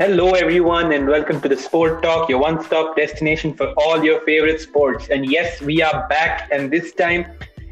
Hello, 0.00 0.30
everyone, 0.30 0.92
and 0.92 1.06
welcome 1.06 1.42
to 1.42 1.48
the 1.50 1.58
Sport 1.58 2.02
Talk, 2.02 2.30
your 2.30 2.38
one 2.38 2.64
stop 2.64 2.96
destination 2.96 3.52
for 3.52 3.74
all 3.76 4.02
your 4.02 4.22
favorite 4.22 4.58
sports. 4.58 5.10
And 5.10 5.30
yes, 5.30 5.60
we 5.60 5.82
are 5.82 6.08
back, 6.08 6.48
and 6.50 6.70
this 6.70 6.94
time 6.94 7.26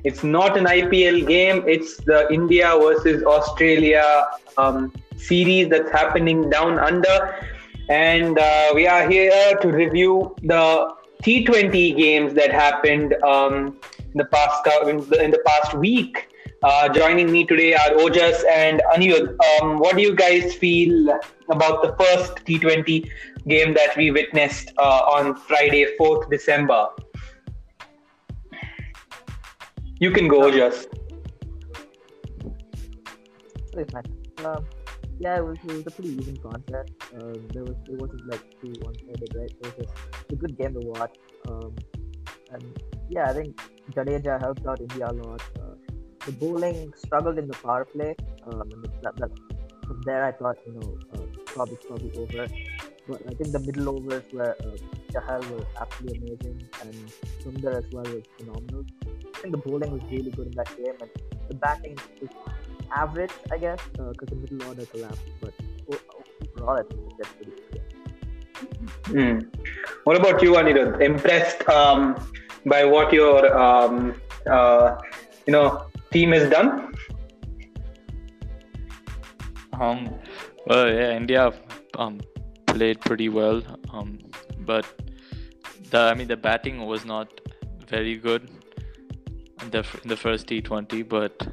it's 0.05 0.23
not 0.23 0.59
an 0.59 0.65
IPL 0.67 1.27
game, 1.27 1.65
it's 1.67 1.97
the 1.97 2.31
India 2.31 2.77
versus 2.79 3.23
Australia 3.23 4.27
um, 4.59 4.93
series 5.17 5.71
that's 5.71 5.91
happening 5.91 6.51
down 6.51 6.79
under. 6.79 7.35
And 7.89 8.39
uh, 8.39 8.73
we 8.75 8.87
are 8.87 9.09
here 9.09 9.57
to 9.63 9.69
review 9.69 10.37
the 10.43 10.95
T20 11.23 11.97
games 11.97 12.35
that 12.35 12.53
happened 12.53 13.15
um, 13.23 13.79
in 14.13 14.19
the 14.19 14.27
past 14.27 14.67
in 14.87 14.99
the, 15.09 15.25
in 15.25 15.31
the 15.31 15.43
past 15.47 15.73
week. 15.73 16.29
Uh, 16.61 16.89
joining 16.89 17.31
me 17.31 17.45
today 17.45 17.73
are 17.73 17.91
Ojas 17.91 18.45
and 18.51 18.83
Anirudh. 18.93 19.37
Um, 19.63 19.79
what 19.79 19.95
do 19.95 20.03
you 20.03 20.13
guys 20.13 20.55
feel 20.55 21.09
about 21.51 21.83
the 21.83 21.95
first 21.97 22.45
T20 22.47 23.09
game 23.47 23.75
that 23.75 23.97
we 23.97 24.11
witnessed 24.11 24.73
uh, 24.77 25.03
on 25.07 25.37
Friday, 25.37 25.87
4th 26.01 26.29
December? 26.29 26.89
You 30.01 30.11
can 30.11 30.27
go, 30.27 30.41
Ojas. 30.41 30.87
Um, 34.45 34.67
yeah, 35.21 35.37
it 35.37 35.45
was, 35.45 35.59
it 35.63 35.73
was 35.73 35.87
a 35.87 35.91
pretty 35.93 36.11
even 36.11 36.37
contest. 36.39 36.91
Uh, 37.15 37.35
there 37.53 37.63
was 37.63 37.77
it 37.89 38.01
wasn't 38.01 38.27
like 38.27 38.43
too 38.61 38.73
one-sided, 38.83 39.33
right? 39.37 39.51
It 39.51 39.63
was 39.63 39.73
just 39.79 40.33
a 40.33 40.35
good 40.35 40.59
game 40.59 40.75
to 40.75 40.81
watch. 40.81 41.15
Um, 41.49 41.77
and 42.51 42.83
yeah, 43.09 43.31
I 43.31 43.33
think 43.33 43.61
Jadeja 43.93 44.41
helped 44.41 44.67
out 44.67 44.81
India 44.81 45.07
a 45.09 45.13
lot. 45.13 45.43
Uh, 45.61 45.68
the 46.29 46.35
bowling 46.41 46.93
struggled 47.05 47.39
in 47.39 47.47
the 47.49 47.59
power 47.67 47.85
play. 47.85 48.15
Um, 48.47 48.69
that, 49.03 49.17
that, 49.17 49.31
from 49.87 50.03
there, 50.05 50.25
I 50.25 50.33
thought 50.33 50.59
you 50.67 50.75
know 50.79 50.99
uh, 51.15 51.27
probably 51.47 51.79
probably 51.87 52.13
over. 52.23 52.47
But 53.09 53.23
I 53.31 53.33
think 53.39 53.53
the 53.53 53.61
middle 53.61 53.89
overs 53.95 54.25
were 54.35 54.55
uh, 54.67 54.77
Chahal 55.13 55.41
was 55.51 55.65
absolutely 55.81 56.19
amazing, 56.19 56.69
and 56.83 56.95
Sundar 57.43 57.79
as 57.79 57.87
well 57.93 58.05
was 58.15 58.25
phenomenal. 58.37 58.85
I 59.35 59.41
think 59.41 59.53
the 59.57 59.63
bowling 59.67 59.93
was 59.93 60.03
really 60.11 60.31
good 60.31 60.49
in 60.49 60.57
that 60.61 60.69
game, 60.77 60.99
and 61.01 61.11
the 61.49 61.55
batting 61.55 61.97
was 62.21 62.31
average, 62.95 63.33
I 63.51 63.59
guess, 63.59 63.81
because 63.93 64.29
uh, 64.29 64.35
the 64.35 64.37
middle 64.37 64.69
order 64.69 64.85
collapsed. 64.85 65.23
But 65.41 65.55
overall, 65.89 66.79
I 66.81 66.83
think 66.83 67.01
that's 67.19 67.33
pretty 67.39 67.53
good. 67.57 67.81
Mm. 69.05 69.37
What 70.05 70.17
about 70.21 70.43
you, 70.43 70.53
Anirudh? 70.53 71.01
Impressed 71.01 71.67
um, 71.71 72.15
by 72.67 72.85
what 72.85 73.13
your 73.13 73.57
um, 73.57 74.21
uh, 74.47 74.99
you 75.47 75.53
know 75.53 75.88
team 76.13 76.33
is 76.33 76.49
done? 76.51 76.93
Um. 79.81 80.15
Well, 80.67 80.93
yeah, 80.93 81.17
India 81.17 81.53
um 81.97 82.21
played 82.67 83.01
pretty 83.01 83.29
well. 83.29 83.63
Um, 83.93 84.19
but 84.61 84.87
the 85.91 85.99
I 85.99 86.15
mean 86.15 86.29
the 86.29 86.37
batting 86.37 86.87
was 86.87 87.05
not 87.05 87.41
very 87.87 88.17
good 88.17 88.51
in 89.63 89.71
the 89.71 89.87
in 90.03 90.09
the 90.09 90.17
first 90.17 90.47
T20, 90.47 91.09
but 91.09 91.47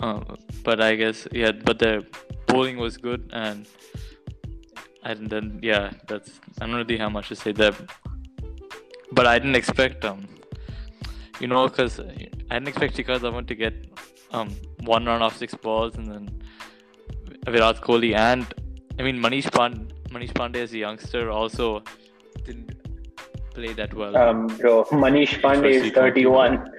uh, 0.00 0.20
but 0.62 0.80
I 0.80 0.94
guess 0.94 1.26
yeah, 1.32 1.52
but 1.52 1.78
the 1.78 2.06
bowling 2.46 2.76
was 2.76 2.96
good 2.96 3.30
and 3.32 3.66
and 5.02 5.30
then 5.30 5.60
yeah, 5.62 5.92
that's 6.08 6.40
I 6.60 6.66
don't 6.66 6.76
really 6.76 6.98
how 6.98 7.08
much 7.08 7.28
to 7.28 7.36
say 7.36 7.52
that, 7.52 7.74
But 9.12 9.26
I 9.26 9.38
didn't 9.38 9.54
expect 9.56 10.04
um, 10.04 10.26
you 11.40 11.46
know, 11.46 11.68
because 11.68 12.00
I 12.50 12.54
didn't 12.54 12.68
expect 12.68 12.96
Shikhar 12.96 13.18
Dhawan 13.18 13.46
to 13.48 13.54
get 13.54 13.74
um 14.32 14.48
one 14.80 15.04
run 15.06 15.22
off 15.22 15.36
six 15.36 15.54
balls 15.54 15.96
and 15.96 16.06
then 16.06 16.42
Virat 17.46 17.80
Kohli 17.80 18.14
and 18.14 18.46
I 18.98 19.02
mean 19.02 19.18
Manish 19.18 19.50
Pand 19.52 19.92
Manish 20.10 20.32
Pandey 20.32 20.56
as 20.56 20.72
a 20.72 20.78
youngster 20.78 21.30
also 21.30 21.82
didn't 22.44 22.76
play 23.56 23.72
that 23.72 23.92
well. 23.94 24.16
Um, 24.16 24.46
bro, 24.58 24.84
Manish 25.04 25.40
Pandey 25.40 25.72
is 25.80 25.92
31. 25.92 26.70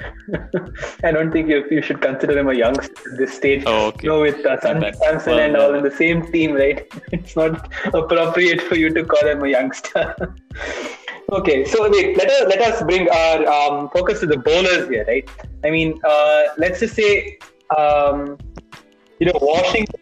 I 1.03 1.11
don't 1.11 1.31
think 1.31 1.50
you, 1.50 1.66
you 1.72 1.81
should 1.81 2.01
consider 2.01 2.38
him 2.38 2.49
a 2.49 2.53
youngster 2.53 3.11
at 3.11 3.17
this 3.17 3.34
stage. 3.34 3.63
Oh, 3.66 3.88
okay. 3.88 4.07
No, 4.07 4.22
with 4.22 4.45
uh, 4.45 4.59
Sun, 4.61 4.85
Samson 4.94 5.34
well, 5.34 5.39
and 5.39 5.57
all 5.57 5.73
in 5.73 5.84
the 5.84 5.95
same 6.03 6.31
team, 6.31 6.53
right? 6.53 6.88
It's 7.11 7.35
not 7.35 7.73
appropriate 7.94 8.61
for 8.61 8.75
you 8.75 8.94
to 8.94 9.03
call 9.03 9.28
him 9.28 9.44
a 9.44 9.49
youngster. 9.49 10.16
okay, 11.31 11.65
so 11.65 11.89
wait, 11.89 12.17
let 12.17 12.29
us 12.29 12.47
let 12.47 12.61
us 12.61 12.83
bring 12.83 13.09
our 13.09 13.45
um, 13.47 13.89
focus 13.89 14.19
to 14.21 14.25
the 14.25 14.38
bowlers 14.38 14.88
here, 14.89 15.05
right? 15.07 15.29
I 15.63 15.69
mean, 15.69 15.99
uh, 16.03 16.43
let's 16.57 16.79
just 16.79 16.95
say, 16.95 17.38
um, 17.77 18.38
you 19.19 19.27
know, 19.27 19.37
Washington 19.41 19.99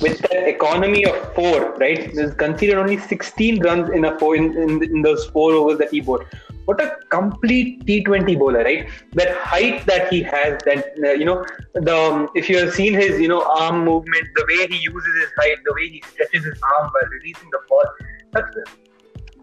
with 0.00 0.24
an 0.32 0.46
economy 0.46 1.04
of 1.04 1.34
four, 1.34 1.72
right? 1.76 2.14
There's 2.14 2.34
conceded 2.34 2.76
only 2.76 2.98
16 2.98 3.62
runs 3.62 3.90
in 3.90 4.04
a 4.04 4.18
four 4.18 4.36
in, 4.36 4.56
in, 4.56 4.82
in 4.82 5.02
those 5.02 5.26
four 5.26 5.52
overs 5.52 5.78
that 5.78 5.90
he 5.90 6.00
bowled. 6.00 6.24
What 6.66 6.80
a 6.80 6.96
complete 7.10 7.86
T20 7.86 8.38
bowler, 8.38 8.64
right? 8.64 8.88
That 9.12 9.36
height 9.36 9.86
that 9.86 10.12
he 10.12 10.22
has, 10.22 10.60
that 10.64 10.94
uh, 11.04 11.12
you 11.12 11.24
know, 11.24 11.44
the 11.74 11.96
um, 11.96 12.28
if 12.34 12.48
you 12.48 12.58
have 12.58 12.74
seen 12.74 12.94
his 12.94 13.20
you 13.20 13.28
know 13.28 13.42
arm 13.42 13.84
movement, 13.84 14.26
the 14.34 14.44
way 14.48 14.66
he 14.66 14.78
uses 14.78 15.14
his 15.20 15.30
height, 15.38 15.58
the 15.64 15.74
way 15.74 15.88
he 15.88 16.02
stretches 16.08 16.44
his 16.44 16.60
arm 16.74 16.90
while 16.92 17.08
releasing 17.10 17.50
the 17.50 17.60
ball, 17.68 17.84
that's 18.32 18.56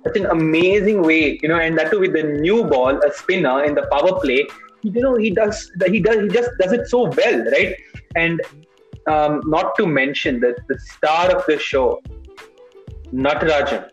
that's 0.04 0.18
an 0.18 0.26
amazing 0.26 1.02
way, 1.02 1.40
you 1.42 1.48
know, 1.48 1.60
and 1.60 1.78
that 1.78 1.92
too 1.92 2.00
with 2.00 2.14
the 2.14 2.24
new 2.24 2.66
ball, 2.66 2.98
a 2.98 3.14
spinner 3.14 3.64
in 3.64 3.76
the 3.76 3.88
power 3.92 4.20
play. 4.20 4.46
You 4.82 5.02
know, 5.02 5.16
he 5.16 5.30
does 5.30 5.72
he 5.88 6.00
does 6.00 6.18
he 6.24 6.28
just 6.28 6.50
does 6.60 6.74
it 6.74 6.88
so 6.88 7.04
well, 7.04 7.46
right? 7.52 7.76
And 8.16 8.42
um, 9.08 9.42
not 9.46 9.76
to 9.78 9.86
mention 9.86 10.40
that 10.42 10.56
the 10.68 10.78
star 10.80 11.36
of 11.36 11.46
the 11.46 11.58
show, 11.58 12.02
Natarajan, 13.14 13.90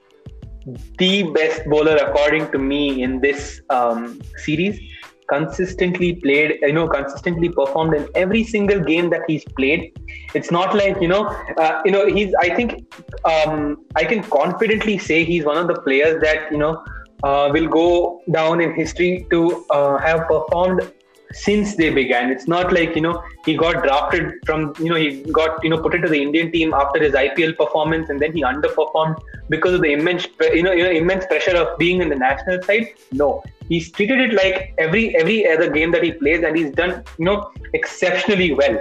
the 0.99 1.23
best 1.33 1.65
bowler 1.67 1.97
according 1.97 2.51
to 2.53 2.59
me 2.59 3.03
in 3.03 3.21
this 3.21 3.61
um, 3.71 4.21
series, 4.37 4.81
consistently 5.31 6.15
played, 6.17 6.59
you 6.61 6.73
know, 6.73 6.87
consistently 6.89 7.49
performed 7.49 7.95
in 7.95 8.09
every 8.15 8.45
single 8.45 8.81
game 8.81 9.11
that 9.11 9.23
he's 9.27 9.45
played. 9.57 9.93
It's 10.35 10.51
not 10.51 10.75
like 10.75 11.01
you 11.01 11.09
know, 11.09 11.25
uh, 11.57 11.83
you 11.85 11.93
know, 11.93 12.07
he's. 12.07 12.35
I 12.41 12.55
think 12.55 12.95
um, 13.25 13.85
I 13.97 14.05
can 14.05 14.23
confidently 14.23 14.99
say 14.99 15.25
he's 15.25 15.45
one 15.45 15.57
of 15.57 15.69
the 15.69 15.81
players 15.83 16.21
that 16.23 16.51
you 16.53 16.59
know 16.59 16.85
uh, 17.23 17.51
will 17.53 17.69
go 17.69 18.23
down 18.31 18.61
in 18.61 18.75
history 18.75 19.27
to 19.31 19.65
uh, 19.71 19.99
have 19.99 20.27
performed 20.29 20.91
since 21.33 21.77
they 21.77 21.91
began. 21.91 22.31
It's 22.31 22.49
not 22.49 22.73
like 22.73 22.95
you 22.95 23.03
know 23.03 23.23
he 23.45 23.57
got 23.57 23.83
drafted 23.83 24.33
from 24.47 24.75
you 24.79 24.91
know 24.91 24.97
he 24.97 25.23
got 25.41 25.63
you 25.63 25.71
know 25.71 25.81
put 25.81 25.95
into 25.95 26.09
the 26.09 26.21
Indian 26.21 26.51
team 26.51 26.75
after 26.75 27.03
his 27.03 27.15
IPL 27.15 27.57
performance 27.57 28.11
and 28.11 28.21
then 28.21 28.33
he 28.33 28.43
underperformed 28.43 29.17
because 29.49 29.75
of 29.75 29.83
the 29.83 29.93
immense 29.93 30.27
you 30.41 30.63
know 30.63 30.73
you 30.73 30.83
know 30.83 30.91
immense 30.91 31.27
pressure 31.27 31.57
of 31.57 31.79
being 31.79 32.01
in 32.03 32.09
the 32.09 32.17
national 32.17 32.63
side. 32.63 32.89
No, 33.13 33.43
he's 33.71 33.91
treated 33.91 34.21
it 34.21 34.33
like 34.35 34.75
every 34.85 35.17
every 35.17 35.39
other 35.51 35.71
game 35.71 35.91
that 35.93 36.03
he 36.03 36.13
plays 36.13 36.43
and 36.45 36.57
he's 36.57 36.73
done 36.73 37.03
you 37.19 37.25
know 37.25 37.51
exceptionally 37.73 38.53
well, 38.53 38.79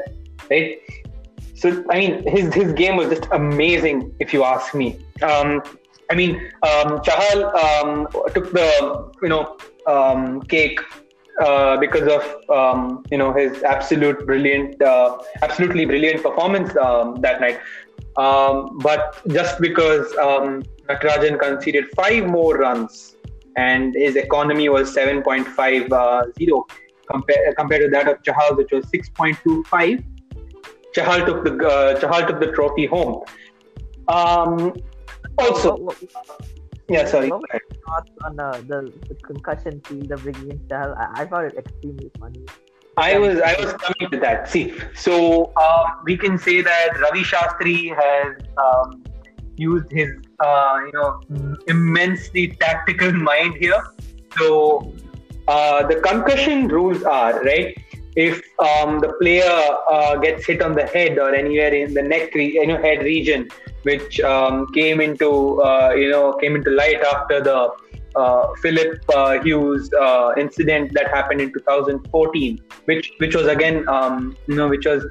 right? 0.50 0.80
So 1.56 1.84
I 1.90 2.00
mean 2.00 2.14
his 2.28 2.54
his 2.54 2.74
game 2.74 2.98
was 2.98 3.10
just 3.10 3.28
amazing 3.32 4.14
if 4.20 4.34
you 4.34 4.44
ask 4.44 4.76
me. 4.76 4.88
Um, 5.22 5.62
I 6.12 6.16
mean 6.16 6.36
um, 6.70 7.00
Chahal 7.08 7.40
um, 7.66 8.08
took 8.34 8.52
the 8.52 8.70
you 9.22 9.30
know 9.30 9.58
um, 9.88 10.42
cake 10.44 10.80
uh, 11.40 11.78
because 11.78 12.08
of 12.18 12.24
um, 12.50 13.04
you 13.12 13.18
know 13.18 13.32
his 13.34 13.64
absolute 13.64 14.26
brilliant, 14.26 14.82
uh, 14.82 15.18
absolutely 15.42 15.86
brilliant 15.86 16.24
performance 16.24 16.76
um, 16.78 17.16
that 17.22 17.40
night. 17.40 17.60
Um, 18.18 18.78
but 18.80 19.22
just 19.30 19.62
because 19.62 20.06
um, 20.18 20.64
Natarajan 20.90 21.40
conceded 21.40 21.86
five 21.96 22.26
more 22.26 22.58
runs 22.58 23.16
and 23.56 23.94
his 23.96 24.16
economy 24.16 24.70
was 24.70 24.96
7.50 24.96 25.92
uh, 25.92 26.62
compared 27.10 27.56
compared 27.58 27.82
to 27.82 27.90
that 27.90 28.08
of 28.08 28.22
Chahal, 28.24 28.56
which 28.58 28.72
was 28.72 28.86
6.25, 28.86 30.04
Chahal 30.96 31.26
took 31.26 31.44
the 31.44 31.68
uh, 31.68 32.00
Chahal 32.00 32.28
took 32.28 32.40
the 32.40 32.52
trophy 32.52 32.86
home. 32.86 33.24
Um, 34.08 34.74
also, 35.38 35.90
yeah, 36.90 37.06
sorry. 37.06 37.30
What 37.30 37.42
were 37.42 37.48
your 37.54 37.82
thoughts 37.86 38.12
on 38.24 38.40
uh, 38.40 38.62
the, 38.68 38.92
the 39.08 39.16
concussion 39.16 39.82
field 39.86 40.12
of 40.12 40.22
Vivian 40.22 40.60
Chahal? 40.70 40.98
I, 40.98 41.22
I 41.22 41.26
found 41.28 41.48
it 41.48 41.58
extremely 41.58 42.12
funny. 42.20 42.46
I 42.98 43.18
was 43.18 43.40
I 43.40 43.56
was 43.60 43.74
coming 43.74 44.12
to 44.12 44.20
that. 44.20 44.50
See, 44.50 44.74
so 44.94 45.54
uh, 45.56 45.86
we 46.04 46.18
can 46.18 46.38
say 46.38 46.62
that 46.62 47.00
Ravi 47.00 47.24
Shastri 47.24 47.96
has 47.96 48.36
um, 48.58 49.04
used 49.56 49.92
his 49.92 50.10
uh, 50.40 50.80
you 50.86 50.92
know 50.94 51.56
immensely 51.68 52.48
tactical 52.60 53.12
mind 53.32 53.56
here. 53.60 53.84
So 54.38 54.94
uh, 55.48 55.88
the 55.88 55.96
concussion 56.02 56.68
rules 56.68 57.04
are 57.04 57.42
right. 57.44 57.76
If 58.16 58.42
um, 58.60 59.00
the 59.00 59.14
player 59.22 59.78
uh, 59.90 60.16
gets 60.18 60.46
hit 60.46 60.62
on 60.62 60.74
the 60.74 60.86
head 60.86 61.18
or 61.18 61.34
anywhere 61.34 61.74
in 61.74 61.94
the 61.94 62.02
neck, 62.02 62.34
re- 62.34 62.54
you 62.54 62.78
head 62.78 63.04
region, 63.04 63.50
which 63.84 64.20
um, 64.22 64.68
came 64.74 65.00
into 65.00 65.62
uh, 65.62 65.94
you 65.96 66.10
know 66.10 66.34
came 66.34 66.56
into 66.56 66.72
light 66.72 67.02
after 67.02 67.42
the 67.42 67.72
uh, 68.16 68.54
Philip 68.62 69.04
uh, 69.16 69.40
Hughes 69.40 69.90
incident 70.38 70.94
that 70.94 71.10
happened 71.10 71.42
in 71.42 71.54
2014, 71.54 72.60
which 72.86 73.12
which 73.18 73.36
was 73.36 73.48
again 73.48 73.88
um, 73.88 74.36
you 74.48 74.56
know 74.56 74.68
which 74.68 74.86
was 74.86 75.06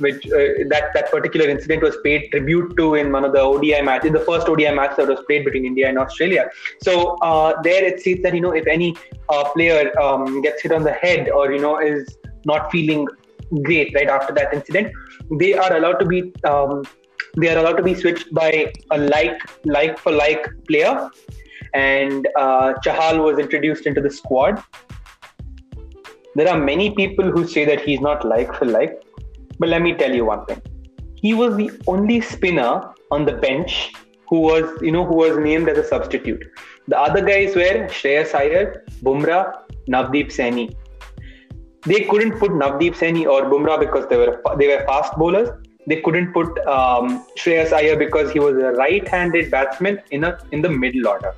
which 0.00 0.26
uh, 0.26 0.64
that 0.68 0.90
that 0.94 1.10
particular 1.10 1.48
incident 1.48 1.82
was 1.82 1.96
paid 2.04 2.30
tribute 2.30 2.76
to 2.76 2.94
in 2.94 3.12
one 3.12 3.24
of 3.24 3.32
the 3.32 3.40
ODI 3.40 3.82
matches, 3.82 4.12
the 4.12 4.20
first 4.20 4.48
ODI 4.48 4.72
match 4.72 4.96
that 4.96 5.08
was 5.08 5.20
played 5.26 5.44
between 5.44 5.66
India 5.66 5.88
and 5.88 5.98
Australia. 5.98 6.50
So 6.82 7.16
uh, 7.18 7.60
there 7.62 7.84
it 7.84 8.00
seems 8.00 8.22
that 8.22 8.34
you 8.34 8.40
know 8.40 8.52
if 8.52 8.66
any 8.66 8.96
uh, 9.28 9.44
player 9.50 9.92
um, 10.00 10.42
gets 10.42 10.62
hit 10.62 10.72
on 10.72 10.84
the 10.84 10.92
head 10.92 11.28
or 11.30 11.52
you 11.52 11.60
know 11.60 11.78
is 11.78 12.16
not 12.44 12.70
feeling 12.70 13.06
great 13.62 13.94
right 13.94 14.08
after 14.08 14.32
that 14.34 14.54
incident, 14.54 14.92
they 15.38 15.54
are 15.54 15.76
allowed 15.76 15.98
to 16.00 16.06
be 16.06 16.32
um, 16.44 16.84
they 17.36 17.48
are 17.48 17.58
allowed 17.58 17.76
to 17.76 17.82
be 17.82 17.94
switched 17.94 18.32
by 18.34 18.72
a 18.90 18.98
like 18.98 19.40
like 19.64 19.98
for 19.98 20.12
like 20.12 20.46
player, 20.66 21.10
and 21.74 22.28
uh, 22.36 22.74
Chahal 22.84 23.22
was 23.24 23.38
introduced 23.38 23.86
into 23.86 24.00
the 24.00 24.10
squad. 24.10 24.62
There 26.36 26.48
are 26.48 26.58
many 26.58 26.94
people 26.94 27.30
who 27.30 27.46
say 27.46 27.64
that 27.64 27.80
he's 27.80 28.00
not 28.00 28.24
like 28.24 28.54
for 28.54 28.64
like, 28.64 29.02
but 29.60 29.68
let 29.68 29.82
me 29.82 29.94
tell 29.94 30.12
you 30.12 30.24
one 30.24 30.44
thing. 30.46 30.60
He 31.14 31.34
was 31.34 31.56
the 31.56 31.70
only 31.86 32.20
spinner 32.22 32.92
on 33.10 33.26
the 33.26 33.34
bench 33.34 33.92
who 34.28 34.40
was, 34.40 34.64
you 34.80 34.90
know, 34.90 35.04
who 35.04 35.16
was 35.16 35.38
named 35.38 35.68
as 35.68 35.76
a 35.76 35.84
substitute. 35.84 36.42
The 36.88 36.98
other 36.98 37.20
guys 37.20 37.54
were 37.54 37.88
Shreyas 37.98 38.34
Iyer, 38.34 38.84
Bumrah, 39.02 39.62
Navdeep 39.88 40.28
Saini. 40.36 40.74
They 41.84 42.04
couldn't 42.04 42.38
put 42.38 42.52
Navdeep 42.52 42.94
Saini 42.94 43.26
or 43.26 43.42
Bumrah 43.50 43.78
because 43.78 44.08
they 44.08 44.16
were 44.16 44.40
they 44.58 44.68
were 44.68 44.84
fast 44.86 45.14
bowlers. 45.16 45.50
They 45.86 46.00
couldn't 46.00 46.32
put 46.32 46.58
um, 46.66 47.26
Shreyas 47.36 47.72
Iyer 47.72 47.96
because 47.96 48.32
he 48.32 48.38
was 48.38 48.56
a 48.56 48.72
right-handed 48.72 49.50
batsman 49.50 50.00
in 50.10 50.24
a 50.24 50.38
in 50.52 50.62
the 50.62 50.70
middle 50.70 51.08
order, 51.08 51.34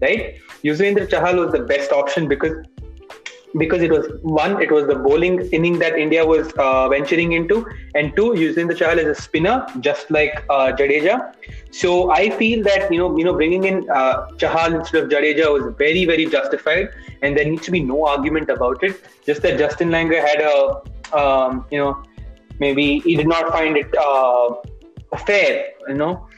right? 0.00 0.38
Yuzvendra 0.62 1.08
Chahal 1.08 1.44
was 1.44 1.52
the 1.52 1.64
best 1.74 1.92
option 1.92 2.28
because 2.28 2.56
because 3.56 3.82
it 3.82 3.90
was 3.90 4.06
one, 4.22 4.60
it 4.60 4.70
was 4.70 4.86
the 4.86 4.96
bowling 4.96 5.40
inning 5.50 5.78
that 5.78 5.96
India 5.98 6.24
was 6.26 6.52
uh, 6.58 6.88
venturing 6.88 7.32
into, 7.32 7.66
and 7.94 8.14
two, 8.16 8.34
using 8.36 8.66
the 8.66 8.74
Chahal 8.74 8.98
as 8.98 9.06
a 9.06 9.20
spinner, 9.20 9.66
just 9.80 10.10
like 10.10 10.44
uh, 10.50 10.72
Jadeja. 10.72 11.34
So 11.70 12.10
I 12.10 12.30
feel 12.30 12.62
that 12.64 12.92
you 12.92 12.98
know, 12.98 13.16
you 13.16 13.24
know, 13.24 13.34
bringing 13.34 13.64
in 13.64 13.88
uh, 13.90 14.28
Chahal 14.32 14.74
instead 14.74 15.04
of 15.04 15.10
Jadeja 15.10 15.52
was 15.52 15.74
very, 15.76 16.04
very 16.04 16.26
justified, 16.26 16.90
and 17.22 17.36
there 17.36 17.44
needs 17.44 17.64
to 17.66 17.70
be 17.70 17.80
no 17.80 18.06
argument 18.06 18.50
about 18.50 18.82
it. 18.82 19.00
Just 19.24 19.42
that 19.42 19.58
Justin 19.58 19.90
Langer 19.90 20.20
had 20.20 20.40
a, 20.40 21.16
um, 21.16 21.66
you 21.70 21.78
know, 21.78 22.02
maybe 22.58 23.00
he 23.00 23.16
did 23.16 23.28
not 23.28 23.52
find 23.52 23.76
it 23.76 23.94
uh, 23.96 24.54
fair, 25.26 25.70
you 25.88 25.94
know 25.94 26.28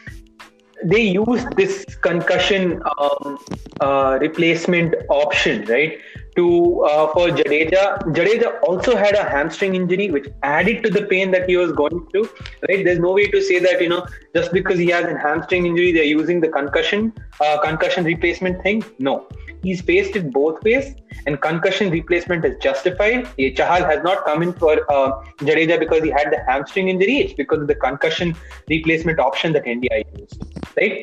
they 0.85 1.01
used 1.01 1.57
this 1.57 1.85
concussion 2.03 2.83
um, 2.99 3.39
uh, 3.81 4.19
replacement 4.21 4.95
option, 5.09 5.65
right? 5.67 5.99
To 6.37 6.85
uh, 6.85 7.12
for 7.12 7.29
Jadeja. 7.29 7.99
Jadeja 8.17 8.61
also 8.62 8.94
had 8.94 9.15
a 9.15 9.23
hamstring 9.23 9.75
injury, 9.75 10.11
which 10.11 10.27
added 10.43 10.83
to 10.83 10.91
the 10.91 11.03
pain 11.12 11.31
that 11.31 11.49
he 11.49 11.56
was 11.56 11.73
going 11.73 12.06
through. 12.11 12.29
Right? 12.69 12.85
There's 12.85 12.99
no 12.99 13.12
way 13.12 13.27
to 13.29 13.41
say 13.41 13.59
that 13.59 13.81
you 13.81 13.88
know 13.88 14.06
just 14.35 14.53
because 14.53 14.79
he 14.79 14.88
has 14.88 15.06
a 15.06 15.17
hamstring 15.19 15.67
injury, 15.67 15.93
they're 15.93 16.05
using 16.05 16.41
the 16.41 16.49
concussion 16.49 17.15
uh, 17.41 17.59
concussion 17.62 18.05
replacement 18.05 18.62
thing. 18.62 18.85
No, 18.99 19.27
he's 19.67 19.81
faced 19.91 20.15
it 20.19 20.27
both 20.33 20.63
ways, 20.67 20.95
and 21.27 21.41
concussion 21.47 21.91
replacement 21.91 22.45
is 22.49 22.55
justified. 22.67 23.27
Chahal 23.59 23.87
has 23.91 24.03
not 24.09 24.25
come 24.29 24.43
in 24.47 24.53
for 24.63 24.75
uh, 24.97 25.11
Jadeja 25.49 25.79
because 25.85 26.03
he 26.09 26.11
had 26.19 26.31
the 26.35 26.41
hamstring 26.49 26.89
injury. 26.93 27.17
It's 27.23 27.35
because 27.43 27.61
of 27.63 27.69
the 27.73 27.79
concussion 27.87 28.35
replacement 28.75 29.19
option 29.19 29.53
that 29.59 29.67
India 29.75 30.05
used, 30.19 30.45
right? 30.81 30.97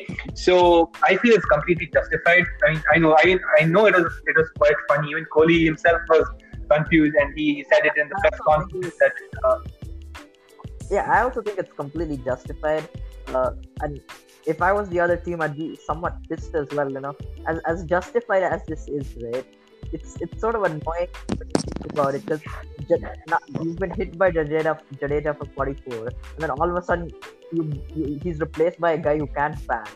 So 0.46 0.90
I 1.10 1.16
feel 1.16 1.34
it's 1.40 1.50
completely 1.56 1.90
justified. 1.98 2.44
I 2.66 2.72
mean, 2.72 2.82
I 2.94 2.98
know, 2.98 3.14
I, 3.24 3.38
I 3.60 3.64
know 3.74 3.86
it 3.92 3.94
was 4.00 4.10
it 4.32 4.36
was 4.42 4.48
quite 4.64 4.78
funny. 4.88 5.10
Even 5.10 5.26
Kohli 5.36 5.64
himself 5.64 6.00
was 6.08 6.26
confused, 6.74 7.14
and 7.22 7.38
he 7.38 7.48
said 7.70 7.90
it 7.92 7.96
in 8.04 8.08
the 8.08 8.16
press 8.26 8.40
conference 8.50 8.94
that. 9.04 9.12
Uh, 9.44 9.58
yeah, 10.90 11.10
I 11.10 11.22
also 11.26 11.42
think 11.42 11.58
it's 11.58 11.72
completely 11.72 12.18
justified. 12.30 12.88
Uh, 13.28 13.52
and 13.80 14.00
if 14.46 14.60
I 14.62 14.72
was 14.72 14.88
the 14.88 15.00
other 15.00 15.16
team, 15.16 15.40
I'd 15.40 15.56
be 15.56 15.76
somewhat 15.76 16.16
pissed 16.28 16.54
as 16.54 16.68
well. 16.72 16.90
You 16.90 17.00
know, 17.00 17.16
as 17.46 17.58
as 17.66 17.84
justified 17.84 18.42
as 18.42 18.64
this 18.66 18.88
is, 18.88 19.14
right? 19.22 19.46
It's 19.92 20.16
it's 20.20 20.40
sort 20.40 20.54
of 20.54 20.62
annoying 20.64 21.08
about 21.90 22.14
it 22.14 22.24
because 22.26 22.40
you've 23.60 23.78
been 23.78 23.90
hit 23.90 24.18
by 24.18 24.30
Jadeja, 24.30 24.78
Jadeja 24.96 25.36
for 25.38 25.46
44, 25.54 26.08
and 26.08 26.16
then 26.38 26.50
all 26.50 26.68
of 26.68 26.76
a 26.76 26.82
sudden 26.82 27.12
you, 27.52 27.82
you, 27.94 28.20
he's 28.22 28.40
replaced 28.40 28.80
by 28.80 28.92
a 28.92 28.98
guy 28.98 29.18
who 29.18 29.26
can't 29.26 29.66
bat. 29.66 29.90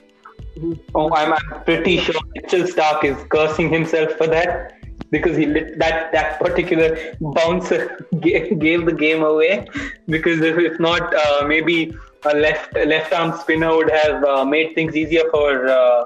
Oh, 0.94 1.12
I'm, 1.14 1.32
I'm 1.32 1.64
pretty 1.64 1.98
sure 1.98 2.14
Mitchell 2.34 2.66
Stark 2.66 3.04
is 3.04 3.16
cursing 3.28 3.72
himself 3.72 4.12
for 4.12 4.26
that 4.26 4.74
because 5.10 5.36
he 5.36 5.46
lit 5.46 5.78
that 5.78 6.12
that 6.12 6.38
particular 6.40 7.14
bouncer 7.20 8.06
gave, 8.20 8.58
gave 8.58 8.86
the 8.86 8.92
game 8.92 9.22
away. 9.22 9.66
Because 10.06 10.40
if, 10.40 10.58
if 10.58 10.78
not, 10.78 11.14
uh, 11.14 11.46
maybe 11.46 11.96
a 12.25 12.35
left 12.35 12.75
left 12.75 13.12
arm 13.12 13.38
spinner 13.38 13.75
would 13.76 13.91
have 13.91 14.25
uh, 14.25 14.44
made 14.44 14.75
things 14.75 14.97
easier 14.97 15.25
for 15.31 15.69
uh, 15.69 16.05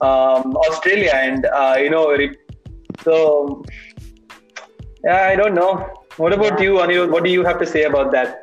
um, 0.00 0.56
Australia, 0.68 1.12
and 1.14 1.46
uh, 1.46 1.76
you 1.78 1.90
know, 1.90 2.16
so 3.02 3.64
yeah, 5.04 5.28
I 5.28 5.36
don't 5.36 5.54
know. 5.54 5.88
What 6.16 6.32
about 6.32 6.60
you, 6.60 6.74
Anil? 6.74 7.10
What 7.10 7.24
do 7.24 7.30
you 7.30 7.44
have 7.44 7.58
to 7.58 7.66
say 7.66 7.84
about 7.84 8.12
that? 8.12 8.42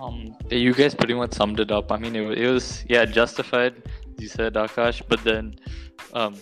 Um, 0.00 0.36
you 0.50 0.72
guys 0.72 0.94
pretty 0.94 1.14
much 1.14 1.32
summed 1.32 1.60
it 1.60 1.70
up. 1.70 1.90
I 1.90 1.96
mean, 1.98 2.14
it, 2.14 2.38
it 2.38 2.50
was 2.50 2.84
yeah 2.88 3.04
justified. 3.04 3.82
You 4.18 4.28
said 4.28 4.54
Akash, 4.54 5.02
but 5.08 5.22
then, 5.22 5.54
um, 6.12 6.36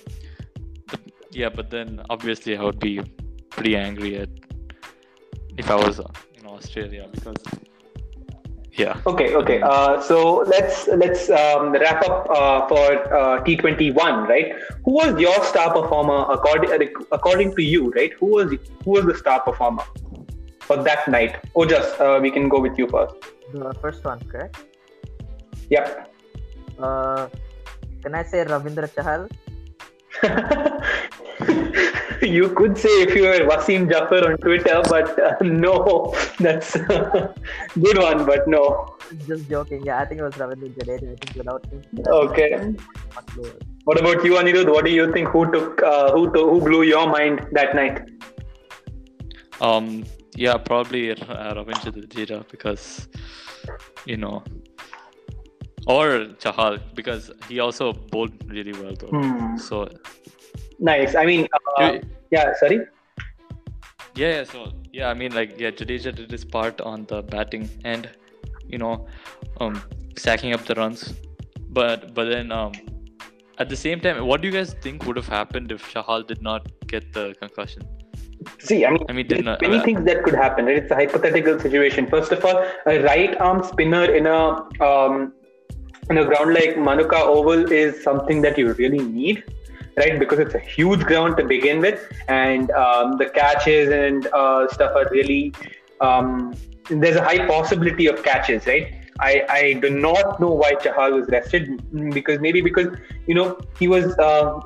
yeah, 1.30 1.48
but 1.48 1.70
then 1.70 2.02
obviously 2.10 2.56
I 2.56 2.62
would 2.62 2.78
be 2.78 3.00
pretty 3.50 3.76
angry 3.76 4.18
at 4.18 4.28
if 5.56 5.70
I 5.70 5.74
was 5.74 6.00
Australia 6.56 7.08
because 7.12 7.36
yeah. 8.76 9.00
Okay. 9.06 9.34
Okay. 9.34 9.62
Uh, 9.62 10.00
so 10.02 10.44
let's 10.46 10.86
let's 10.88 11.30
um, 11.30 11.72
wrap 11.72 12.04
up 12.04 12.28
uh, 12.28 12.68
for 12.68 12.86
uh, 13.08 13.42
T21. 13.44 14.28
Right. 14.28 14.52
Who 14.84 14.92
was 14.92 15.18
your 15.18 15.42
star 15.44 15.72
performer 15.72 16.26
according 16.30 16.92
according 17.10 17.56
to 17.56 17.62
you? 17.62 17.90
Right. 17.92 18.12
Who 18.20 18.26
was 18.26 18.52
who 18.84 18.90
was 18.90 19.06
the 19.06 19.16
star 19.16 19.40
performer 19.40 19.84
for 20.60 20.76
that 20.82 21.08
night? 21.08 21.40
Ojas, 21.54 21.88
uh, 22.00 22.20
we 22.20 22.30
can 22.30 22.48
go 22.48 22.60
with 22.60 22.76
you 22.78 22.86
first. 22.88 23.14
The 23.52 23.74
first 23.80 24.04
one, 24.04 24.20
correct? 24.28 24.58
Yep. 25.70 26.12
Uh, 26.78 27.28
can 28.02 28.14
I 28.14 28.22
say 28.24 28.44
Ravindra 28.44 28.88
Chahal? 28.92 29.30
you 32.36 32.48
could 32.58 32.78
say 32.78 32.94
if 33.02 33.14
you 33.16 33.24
were 33.28 33.42
Wasim 33.50 33.90
Jaffer 33.90 34.20
on 34.28 34.36
Twitter, 34.38 34.80
but 34.88 35.18
uh, 35.18 35.36
no, 35.66 36.14
that's 36.38 36.74
a 36.96 37.34
good 37.84 37.98
one, 37.98 38.26
but 38.26 38.48
no. 38.48 38.64
Just 39.26 39.48
joking. 39.48 39.84
Yeah, 39.84 40.00
I 40.00 40.04
think 40.04 40.20
it 40.20 40.24
was 40.24 40.34
Ravindra 40.34 40.70
Jadeja. 40.78 41.12
I 41.12 41.16
think 41.22 41.36
without 41.36 41.66
him. 41.66 41.82
Okay. 42.06 42.50
What 43.84 44.00
about 44.00 44.24
you, 44.24 44.34
Anirudh? 44.34 44.70
What 44.76 44.84
do 44.84 44.90
you 44.90 45.12
think? 45.12 45.28
Who 45.28 45.50
took 45.52 45.82
uh, 45.82 46.12
who 46.12 46.32
to, 46.32 46.40
who 46.50 46.60
blew 46.60 46.82
your 46.82 47.08
mind 47.08 47.46
that 47.52 47.74
night? 47.74 48.04
Um. 49.60 50.04
Yeah, 50.38 50.58
probably 50.58 51.12
uh, 51.12 51.54
Ravindra 51.58 51.92
Jadeja 51.96 52.46
because 52.50 53.08
you 54.04 54.18
know 54.18 54.42
or 55.86 56.08
Chahal 56.42 56.78
because 56.94 57.30
he 57.48 57.60
also 57.60 57.92
bowled 57.92 58.34
really 58.50 58.72
well 58.72 58.94
though. 59.00 59.08
Hmm. 59.08 59.56
So 59.56 59.88
nice. 60.78 61.14
I 61.14 61.26
mean, 61.26 61.48
uh, 61.78 61.98
yeah. 62.30 62.52
Sorry. 62.58 62.80
Yeah, 64.14 64.28
yeah. 64.28 64.44
So 64.44 64.72
yeah, 64.92 65.10
I 65.10 65.14
mean, 65.14 65.32
like 65.32 65.58
yeah, 65.58 65.70
Jadeja 65.70 66.14
did 66.14 66.30
his 66.30 66.44
part 66.44 66.80
on 66.80 67.04
the 67.06 67.22
batting 67.22 67.68
and 67.84 68.08
you 68.68 68.78
know, 68.78 69.06
um, 69.60 69.82
sacking 70.16 70.52
up 70.52 70.64
the 70.64 70.74
runs. 70.74 71.14
But 71.70 72.14
but 72.14 72.26
then 72.26 72.52
um, 72.52 72.72
at 73.58 73.68
the 73.68 73.76
same 73.76 74.00
time, 74.00 74.26
what 74.26 74.40
do 74.40 74.48
you 74.48 74.54
guys 74.54 74.74
think 74.74 75.06
would 75.06 75.16
have 75.16 75.28
happened 75.28 75.72
if 75.72 75.92
Chahal 75.92 76.26
did 76.26 76.42
not 76.42 76.66
get 76.86 77.12
the 77.12 77.34
concussion? 77.40 77.82
See, 78.58 78.84
I 78.84 78.90
mean, 78.90 79.04
I 79.08 79.12
mean 79.12 79.26
not, 79.44 79.60
many 79.60 79.78
uh, 79.78 79.82
things 79.82 80.04
that 80.04 80.22
could 80.22 80.34
happen. 80.34 80.66
Right? 80.66 80.78
It's 80.78 80.90
a 80.90 80.94
hypothetical 80.94 81.58
situation. 81.58 82.06
First 82.06 82.32
of 82.32 82.44
all, 82.44 82.64
a 82.86 83.02
right 83.02 83.36
arm 83.40 83.62
spinner 83.64 84.04
in 84.04 84.26
a 84.26 84.40
um, 84.82 85.32
in 86.10 86.18
a 86.18 86.24
ground 86.24 86.54
like 86.54 86.78
Manuka 86.78 87.16
Oval 87.16 87.70
is 87.72 88.02
something 88.02 88.42
that 88.42 88.56
you 88.56 88.72
really 88.74 89.00
need, 89.00 89.42
right? 89.96 90.18
Because 90.18 90.38
it's 90.38 90.54
a 90.54 90.58
huge 90.58 91.00
ground 91.04 91.36
to 91.38 91.44
begin 91.44 91.80
with, 91.80 92.06
and 92.28 92.70
um, 92.72 93.16
the 93.16 93.26
catches 93.30 93.90
and 93.90 94.26
uh, 94.28 94.68
stuff 94.68 94.94
are 94.94 95.08
really. 95.10 95.52
Um, 96.00 96.54
there's 96.88 97.16
a 97.16 97.22
high 97.22 97.46
possibility 97.46 98.06
of 98.06 98.22
catches, 98.22 98.66
right? 98.66 98.94
I, 99.18 99.46
I 99.48 99.72
do 99.74 99.90
not 99.90 100.40
know 100.40 100.52
why 100.52 100.74
Chahal 100.74 101.18
was 101.18 101.28
rested 101.28 101.82
because 102.12 102.38
maybe 102.40 102.60
because 102.60 102.96
you 103.26 103.34
know 103.34 103.58
he 103.78 103.88
was 103.88 104.16
uh, 104.18 104.60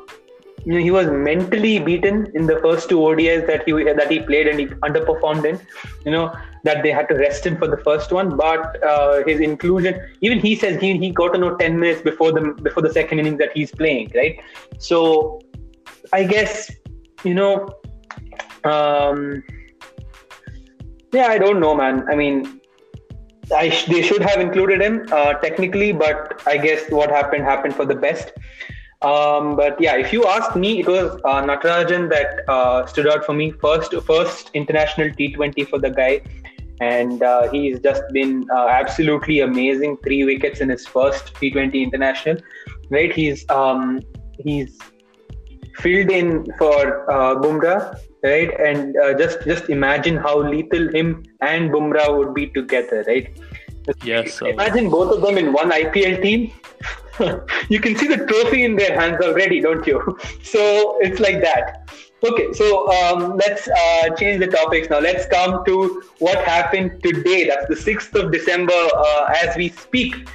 you 0.65 0.75
know, 0.75 0.79
he 0.81 0.91
was 0.91 1.07
mentally 1.07 1.79
beaten 1.79 2.31
in 2.35 2.47
the 2.47 2.59
first 2.61 2.89
two 2.89 2.99
ODIs 2.99 3.47
that 3.47 3.65
he 3.67 3.73
that 3.73 4.11
he 4.11 4.21
played 4.21 4.47
and 4.49 4.59
he 4.61 4.67
underperformed 4.89 5.45
in. 5.45 5.59
You 6.05 6.13
know 6.13 6.35
that 6.65 6.83
they 6.83 6.91
had 6.91 7.09
to 7.09 7.15
rest 7.15 7.47
him 7.47 7.57
for 7.57 7.67
the 7.67 7.79
first 7.79 8.13
one, 8.13 8.37
but 8.37 8.83
uh, 8.85 9.23
his 9.27 9.41
inclusion, 9.41 9.99
even 10.21 10.39
he 10.39 10.55
says 10.55 10.81
he, 10.81 10.99
he 10.99 11.11
got 11.11 11.33
to 11.33 11.39
know 11.39 11.57
ten 11.57 11.79
minutes 11.81 12.03
before 12.03 12.33
the 12.33 12.43
before 12.63 12.83
the 12.83 12.93
second 12.93 13.19
innings 13.21 13.39
that 13.39 13.53
he's 13.55 13.71
playing, 13.71 14.11
right? 14.15 14.37
So 14.79 15.41
I 16.13 16.25
guess 16.25 16.71
you 17.25 17.35
know. 17.35 17.69
Um, 18.65 19.43
Yeah, 21.13 21.27
I 21.27 21.39
don't 21.39 21.61
know, 21.61 21.75
man. 21.75 22.09
I 22.09 22.15
mean, 22.15 22.61
I 23.57 23.69
sh- 23.71 23.87
they 23.87 24.03
should 24.03 24.23
have 24.23 24.41
included 24.41 24.81
him 24.81 25.07
uh, 25.11 25.35
technically, 25.45 25.93
but 25.93 26.41
I 26.47 26.57
guess 26.57 26.89
what 26.91 27.11
happened 27.11 27.45
happened 27.45 27.75
for 27.75 27.85
the 27.85 27.97
best. 27.97 28.33
Um, 29.03 29.57
but 29.57 29.81
yeah, 29.81 29.97
if 29.97 30.13
you 30.13 30.27
ask 30.27 30.55
me, 30.55 30.81
it 30.81 30.87
was 30.87 31.19
uh, 31.25 31.43
Natarajan 31.43 32.11
that 32.11 32.45
uh, 32.49 32.85
stood 32.87 33.09
out 33.09 33.25
for 33.25 33.33
me 33.33 33.51
first. 33.51 33.95
First 34.03 34.51
international 34.53 35.09
T20 35.09 35.69
for 35.69 35.79
the 35.79 35.89
guy, 35.89 36.21
and 36.81 37.23
uh, 37.23 37.51
he's 37.51 37.81
just 37.81 38.03
been 38.13 38.47
uh, 38.55 38.69
absolutely 38.69 39.41
amazing. 39.41 39.97
Three 40.05 40.25
wickets 40.25 40.61
in 40.61 40.69
his 40.69 40.87
first 40.87 41.33
T20 41.35 41.83
international. 41.83 42.37
Right, 42.91 43.13
he's 43.13 43.49
um, 43.49 44.01
he's 44.39 44.79
filled 45.77 46.11
in 46.11 46.47
for 46.59 47.11
uh, 47.11 47.37
Bumrah, 47.37 47.99
right? 48.23 48.51
And 48.61 48.97
uh, 48.99 49.15
just 49.17 49.43
just 49.47 49.71
imagine 49.71 50.17
how 50.17 50.43
lethal 50.43 50.93
him 50.93 51.23
and 51.41 51.71
Bumrah 51.71 52.19
would 52.19 52.35
be 52.35 52.49
together, 52.49 53.05
right? 53.07 53.35
Yes. 54.05 54.43
Imagine 54.43 54.91
both 54.91 55.17
of 55.17 55.23
them 55.23 55.39
in 55.39 55.55
one 55.55 55.71
IPL 55.71 56.21
team. 56.23 56.53
you 57.69 57.81
can 57.81 57.97
see 57.97 58.07
the 58.07 58.27
trophy 58.27 58.65
in 58.65 58.77
their 58.77 58.99
hands 58.99 59.19
already, 59.23 59.61
don't 59.61 59.87
you? 59.87 60.19
So 60.43 60.99
it's 61.01 61.21
like 61.21 61.41
that. 61.43 61.89
Okay, 62.23 62.53
so 62.53 62.91
um, 62.93 63.37
let's 63.37 63.67
uh, 63.69 64.15
change 64.17 64.41
the 64.41 64.47
topics 64.47 64.91
now. 64.91 65.01
Let's 65.01 65.27
come 65.27 65.65
to 65.65 66.03
what 66.19 66.39
happened 66.45 67.03
today. 67.03 67.49
That's 67.49 67.67
the 67.69 67.93
6th 67.93 68.15
of 68.23 68.31
December 68.31 68.75
uh, 68.75 69.35
as 69.43 69.57
we 69.57 69.71
speak. 69.71 70.29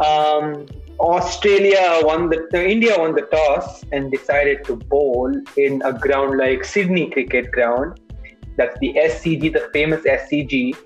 Um, 0.00 0.66
Australia 1.00 2.00
won 2.02 2.28
the 2.28 2.48
uh, 2.54 2.58
India 2.58 2.96
won 2.98 3.14
the 3.14 3.22
toss 3.22 3.82
and 3.92 4.10
decided 4.10 4.64
to 4.64 4.76
bowl 4.76 5.32
in 5.56 5.82
a 5.84 5.92
ground 5.92 6.38
like 6.38 6.64
Sydney 6.64 7.10
Cricket 7.10 7.50
Ground. 7.50 7.98
That's 8.56 8.78
the 8.80 8.92
SCG, 8.94 9.52
the 9.52 9.70
famous 9.72 10.02
SCG. 10.02 10.76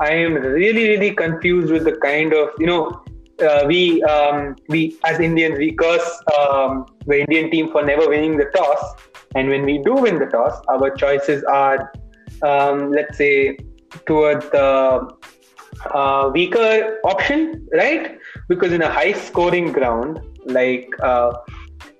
I 0.00 0.10
am 0.10 0.34
really, 0.34 0.88
really 0.88 1.14
confused 1.14 1.72
with 1.72 1.84
the 1.84 1.96
kind 1.96 2.34
of 2.34 2.50
you 2.58 2.66
know 2.66 3.03
uh, 3.42 3.64
we 3.66 4.02
um, 4.04 4.56
we 4.68 4.96
as 5.04 5.20
Indians 5.20 5.58
we 5.58 5.72
curse 5.72 6.22
um, 6.38 6.86
the 7.06 7.20
Indian 7.20 7.50
team 7.50 7.70
for 7.70 7.84
never 7.84 8.08
winning 8.08 8.36
the 8.36 8.46
toss, 8.56 8.94
and 9.34 9.48
when 9.48 9.64
we 9.64 9.78
do 9.78 9.94
win 9.94 10.18
the 10.18 10.26
toss, 10.26 10.60
our 10.68 10.90
choices 10.90 11.44
are 11.44 11.92
um, 12.42 12.90
let's 12.92 13.16
say 13.18 13.56
towards 14.06 14.48
the 14.50 15.08
uh, 15.92 16.30
weaker 16.32 16.98
option, 17.04 17.66
right? 17.72 18.18
Because 18.48 18.72
in 18.72 18.82
a 18.82 18.90
high 18.90 19.12
scoring 19.12 19.72
ground 19.72 20.20
like 20.46 20.88
uh, 21.02 21.32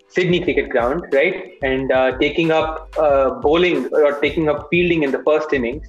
Sydney 0.08 0.40
cricket 0.40 0.70
ground, 0.70 1.04
right, 1.12 1.58
and 1.62 1.90
uh, 1.90 2.16
taking 2.18 2.50
up 2.50 2.94
uh, 2.98 3.30
bowling 3.40 3.86
or 3.92 4.20
taking 4.20 4.48
up 4.48 4.68
fielding 4.70 5.02
in 5.02 5.10
the 5.10 5.22
first 5.24 5.52
innings 5.52 5.86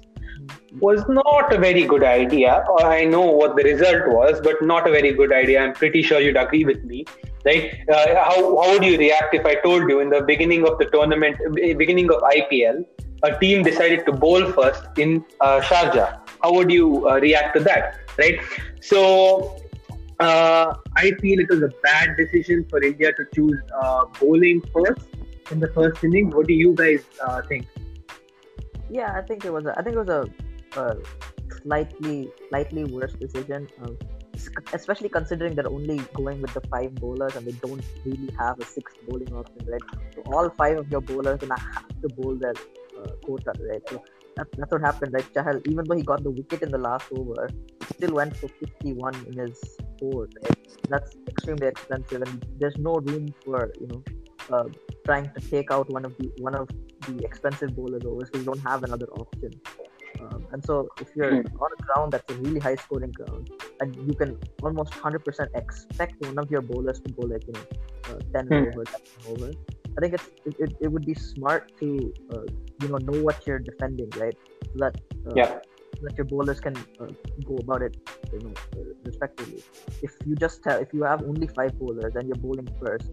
was 0.79 1.03
not 1.08 1.53
a 1.53 1.58
very 1.58 1.84
good 1.86 2.03
idea. 2.03 2.63
I 2.79 3.05
know 3.05 3.22
what 3.22 3.55
the 3.55 3.63
result 3.63 4.08
was, 4.08 4.41
but 4.41 4.62
not 4.62 4.88
a 4.88 4.91
very 4.91 5.13
good 5.13 5.32
idea. 5.32 5.62
I'm 5.62 5.74
pretty 5.74 6.01
sure 6.01 6.20
you'd 6.20 6.38
agree 6.38 6.65
with 6.65 6.84
me, 6.84 7.05
right? 7.46 7.74
Uh, 7.89 8.15
how 8.25 8.62
how 8.62 8.72
would 8.72 8.84
you 8.84 8.98
react 8.98 9.34
if 9.34 9.46
I 9.46 9.55
told 9.55 9.89
you 9.89 10.00
in 10.00 10.10
the 10.10 10.22
beginning 10.22 10.67
of 10.67 10.77
the 10.77 10.86
tournament, 10.86 11.38
beginning 11.53 12.12
of 12.12 12.22
IPL, 12.22 12.86
a 13.24 13.39
team 13.39 13.63
decided 13.63 14.05
to 14.05 14.12
bowl 14.12 14.51
first 14.51 14.84
in 14.98 15.24
uh, 15.41 15.62
Sharjah? 15.62 16.20
How 16.41 16.53
would 16.53 16.72
you 16.72 17.08
uh, 17.10 17.20
react 17.20 17.55
to 17.58 17.63
that, 17.63 18.00
right? 18.17 18.39
So. 18.82 19.62
Uh, 20.17 20.74
I 20.96 21.12
feel 21.20 21.41
it 21.41 21.50
was 21.50 21.62
a 21.62 21.70
bad 21.84 22.15
decision 22.15 22.65
for 22.70 22.82
India 22.82 23.12
to 23.12 23.25
choose 23.36 23.60
uh, 23.82 24.05
bowling 24.17 24.62
first 24.74 25.10
in 25.51 25.60
the 25.60 25.67
first 25.74 26.01
inning. 26.05 26.29
What 26.29 26.48
do 26.48 26.53
you 26.53 26.74
guys 26.74 27.03
uh, 27.22 27.41
think? 27.41 27.67
Yeah, 28.89 29.12
I 29.13 29.22
think 29.22 29.44
it 29.44 29.51
was. 29.51 29.65
A, 29.65 29.77
I 29.77 29.82
think 29.84 29.98
it 29.98 30.00
was 30.00 30.08
a, 30.08 30.29
a 30.77 30.98
slightly 31.62 32.29
slightly 32.50 32.84
worse 32.86 33.13
decision. 33.13 33.67
Um, 33.82 33.98
especially 34.74 35.10
considering 35.10 35.55
they're 35.55 35.70
only 35.70 36.00
going 36.13 36.41
with 36.41 36.53
the 36.53 36.62
five 36.70 36.94
bowlers 36.96 37.36
and 37.36 37.46
they 37.48 37.53
don't 37.53 37.84
really 38.05 38.29
have 38.38 38.60
a 38.60 38.65
sixth 38.65 38.98
bowling 39.08 39.34
option, 39.34 39.65
right? 39.67 39.82
So 40.13 40.24
all 40.34 40.50
five 40.50 40.77
of 40.77 40.91
your 40.91 41.01
bowlers 41.01 41.36
are 41.36 41.38
gonna 41.38 41.60
have 41.60 42.01
to 42.01 42.10
bowl 42.10 42.36
their 42.36 42.53
uh, 43.00 43.12
quota, 43.24 43.53
right? 43.70 43.82
So 43.89 44.03
that, 44.36 44.48
that's 44.58 44.72
what 44.72 44.82
happened, 44.82 45.13
right? 45.13 45.34
Chahal, 45.34 45.65
even 45.67 45.86
though 45.88 45.96
he 45.96 46.03
got 46.03 46.24
the 46.24 46.32
wicket 46.32 46.62
in 46.62 46.72
the 46.72 46.77
last 46.77 47.08
over, 47.12 47.50
still 47.96 48.13
went 48.13 48.36
for 48.36 48.50
51 48.50 49.15
in 49.29 49.38
his 49.38 49.77
fourth. 50.00 50.32
Right? 50.44 50.58
That's 50.89 51.15
extremely 51.27 51.67
expensive, 51.67 52.22
and 52.22 52.46
there's 52.60 52.77
no 52.77 52.96
room 52.96 53.34
for 53.44 53.72
you 53.79 53.88
know 53.88 54.03
uh, 54.51 54.65
trying 55.05 55.32
to 55.34 55.50
take 55.50 55.72
out 55.72 55.89
one 55.89 56.05
of 56.05 56.15
the 56.17 56.29
one 56.39 56.55
of 56.55 56.67
the 57.08 57.24
expensive 57.24 57.75
bowlers 57.75 58.03
overs 58.05 58.29
because 58.29 58.46
you 58.46 58.51
don't 58.51 58.65
have 58.72 58.84
another 58.84 59.08
option. 59.13 59.51
Um, 60.19 60.48
and 60.51 60.63
so, 60.63 60.89
if 61.00 61.10
you're 61.15 61.36
on 61.36 61.69
a 61.77 61.84
ground 61.84 62.12
that's 62.13 62.31
a 62.31 62.36
really 62.36 62.60
high 62.60 62.75
scoring 62.75 63.12
ground, 63.12 63.51
and 63.81 63.95
you 64.07 64.13
can 64.13 64.38
almost 64.63 64.93
100% 64.93 65.48
expect 65.55 66.13
one 66.25 66.38
of 66.38 66.50
your 66.50 66.62
bowlers 66.62 67.00
to 67.01 67.13
bowl 67.13 67.29
like 67.29 67.45
you 67.48 67.53
know 67.53 68.15
uh, 68.15 68.19
10 68.34 68.50
Hmm. 68.50 68.63
over, 68.63 68.84
10 68.86 68.95
over. 69.27 69.51
I 69.98 70.01
think 70.01 70.13
it's 70.13 70.29
it, 70.45 70.55
it, 70.60 70.75
it 70.81 70.88
would 70.88 71.05
be 71.05 71.13
smart 71.13 71.72
to 71.79 72.13
uh, 72.34 72.45
you 72.81 72.88
know 72.88 72.98
know 72.98 73.22
what 73.24 73.45
you're 73.48 73.60
defending, 73.60 74.10
right? 74.17 74.36
So 74.74 74.79
that 74.79 74.95
uh, 75.27 75.36
Yeah. 75.36 75.60
that 76.01 76.17
your 76.17 76.25
bowlers 76.25 76.60
can 76.60 76.75
uh, 77.00 77.07
go 77.45 77.55
about 77.57 77.81
it, 77.81 77.95
you 78.34 78.39
know, 78.39 78.53
uh, 78.77 78.84
respectively. 79.03 79.63
If 80.01 80.12
you 80.25 80.36
just 80.36 80.63
have, 80.65 80.81
if 80.81 80.93
you 80.93 81.03
have 81.03 81.22
only 81.24 81.48
five 81.48 81.77
bowlers 81.79 82.15
and 82.15 82.27
you're 82.27 82.36
bowling 82.38 82.67
first, 82.81 83.12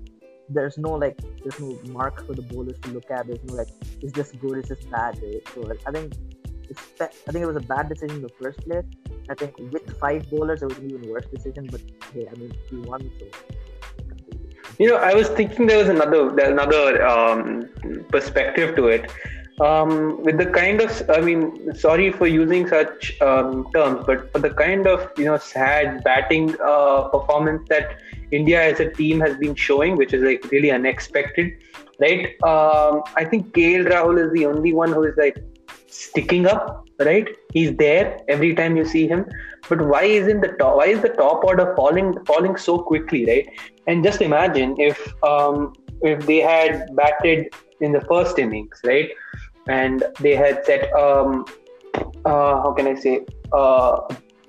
there's 0.49 0.79
no 0.79 0.91
like 0.91 1.19
there's 1.43 1.59
no 1.61 1.79
mark 1.93 2.27
for 2.27 2.35
the 2.35 2.43
bowlers 2.43 2.79
to 2.83 2.91
look 2.91 3.11
at. 3.11 3.27
There's 3.27 3.43
no 3.45 3.55
like 3.55 3.69
is 4.03 4.13
this 4.13 4.33
good, 4.33 4.59
is 4.59 4.69
this 4.69 4.85
bad, 4.87 5.19
right? 5.23 5.43
So 5.55 5.71
I 5.87 5.93
think 5.93 6.13
I 7.01 7.07
think 7.07 7.43
it 7.43 7.47
was 7.47 7.57
a 7.57 7.61
bad 7.61 7.89
decision 7.89 8.17
in 8.17 8.23
the 8.23 8.29
first 8.41 8.61
place. 8.61 8.85
I 9.29 9.35
think 9.35 9.57
with 9.73 9.99
five 9.99 10.29
bowlers, 10.31 10.63
it 10.63 10.67
was 10.67 10.79
an 10.79 10.91
even 10.91 11.09
worse 11.09 11.27
decision. 11.27 11.69
But 11.71 11.81
hey, 12.13 12.29
I 12.31 12.35
mean, 12.39 12.53
we 12.71 12.81
won, 12.81 13.11
so. 13.19 13.27
You 14.79 14.89
know, 14.89 14.97
I 14.97 15.15
was 15.15 15.29
thinking 15.29 15.67
there 15.67 15.79
was 15.79 15.89
another 15.89 16.29
another 16.39 17.07
um, 17.07 17.69
perspective 18.09 18.75
to 18.77 18.89
it. 18.89 19.11
Um, 19.61 20.23
with 20.23 20.39
the 20.39 20.47
kind 20.47 20.81
of, 20.81 21.11
I 21.11 21.21
mean, 21.21 21.75
sorry 21.75 22.11
for 22.11 22.27
using 22.27 22.67
such 22.67 23.21
um, 23.21 23.71
terms, 23.75 24.05
but 24.07 24.33
for 24.33 24.39
the 24.39 24.51
kind 24.51 24.87
of 24.87 25.11
you 25.19 25.27
know 25.27 25.37
sad 25.37 26.03
batting 26.05 26.57
uh, 26.61 27.09
performance 27.09 27.69
that 27.69 28.01
India 28.31 28.63
as 28.63 28.81
a 28.81 28.91
team 28.91 29.21
has 29.21 29.37
been 29.37 29.55
showing, 29.55 29.97
which 29.97 30.15
is 30.15 30.23
like 30.23 30.51
really 30.51 30.71
unexpected, 30.71 31.53
right? 32.01 32.43
Um, 32.43 33.03
I 33.15 33.25
think 33.25 33.53
KL 33.55 33.89
Rahul 33.89 34.25
is 34.25 34.33
the 34.33 34.47
only 34.47 34.73
one 34.73 34.91
who 34.93 35.05
is 35.05 35.17
like 35.17 35.37
sticking 35.93 36.47
up, 36.47 36.87
right? 36.99 37.29
He's 37.53 37.77
there 37.77 38.19
every 38.29 38.55
time 38.55 38.77
you 38.77 38.85
see 38.85 39.07
him. 39.07 39.27
But 39.69 39.87
why 39.87 40.05
isn't 40.05 40.41
the 40.41 40.53
top? 40.59 40.77
Why 40.77 40.87
is 40.87 41.03
the 41.03 41.11
top 41.11 41.45
order 41.45 41.75
falling 41.77 42.13
falling 42.25 42.57
so 42.57 42.79
quickly, 42.79 43.27
right? 43.27 43.49
And 43.87 44.03
just 44.03 44.21
imagine 44.21 44.75
if 44.79 44.99
um, 45.23 45.75
if 46.03 46.27
they 46.27 46.41
had 46.41 46.95
batted 46.97 47.55
in 47.81 47.93
the 47.93 48.01
first 48.03 48.39
innings, 48.39 48.81
right, 48.85 49.11
and 49.69 50.05
they 50.21 50.35
had 50.35 50.65
set 50.65 50.93
um, 50.95 51.45
uh, 52.25 52.63
how 52.63 52.73
can 52.77 52.87
I 52.87 52.95
say 52.95 53.21
uh, 53.53 54.01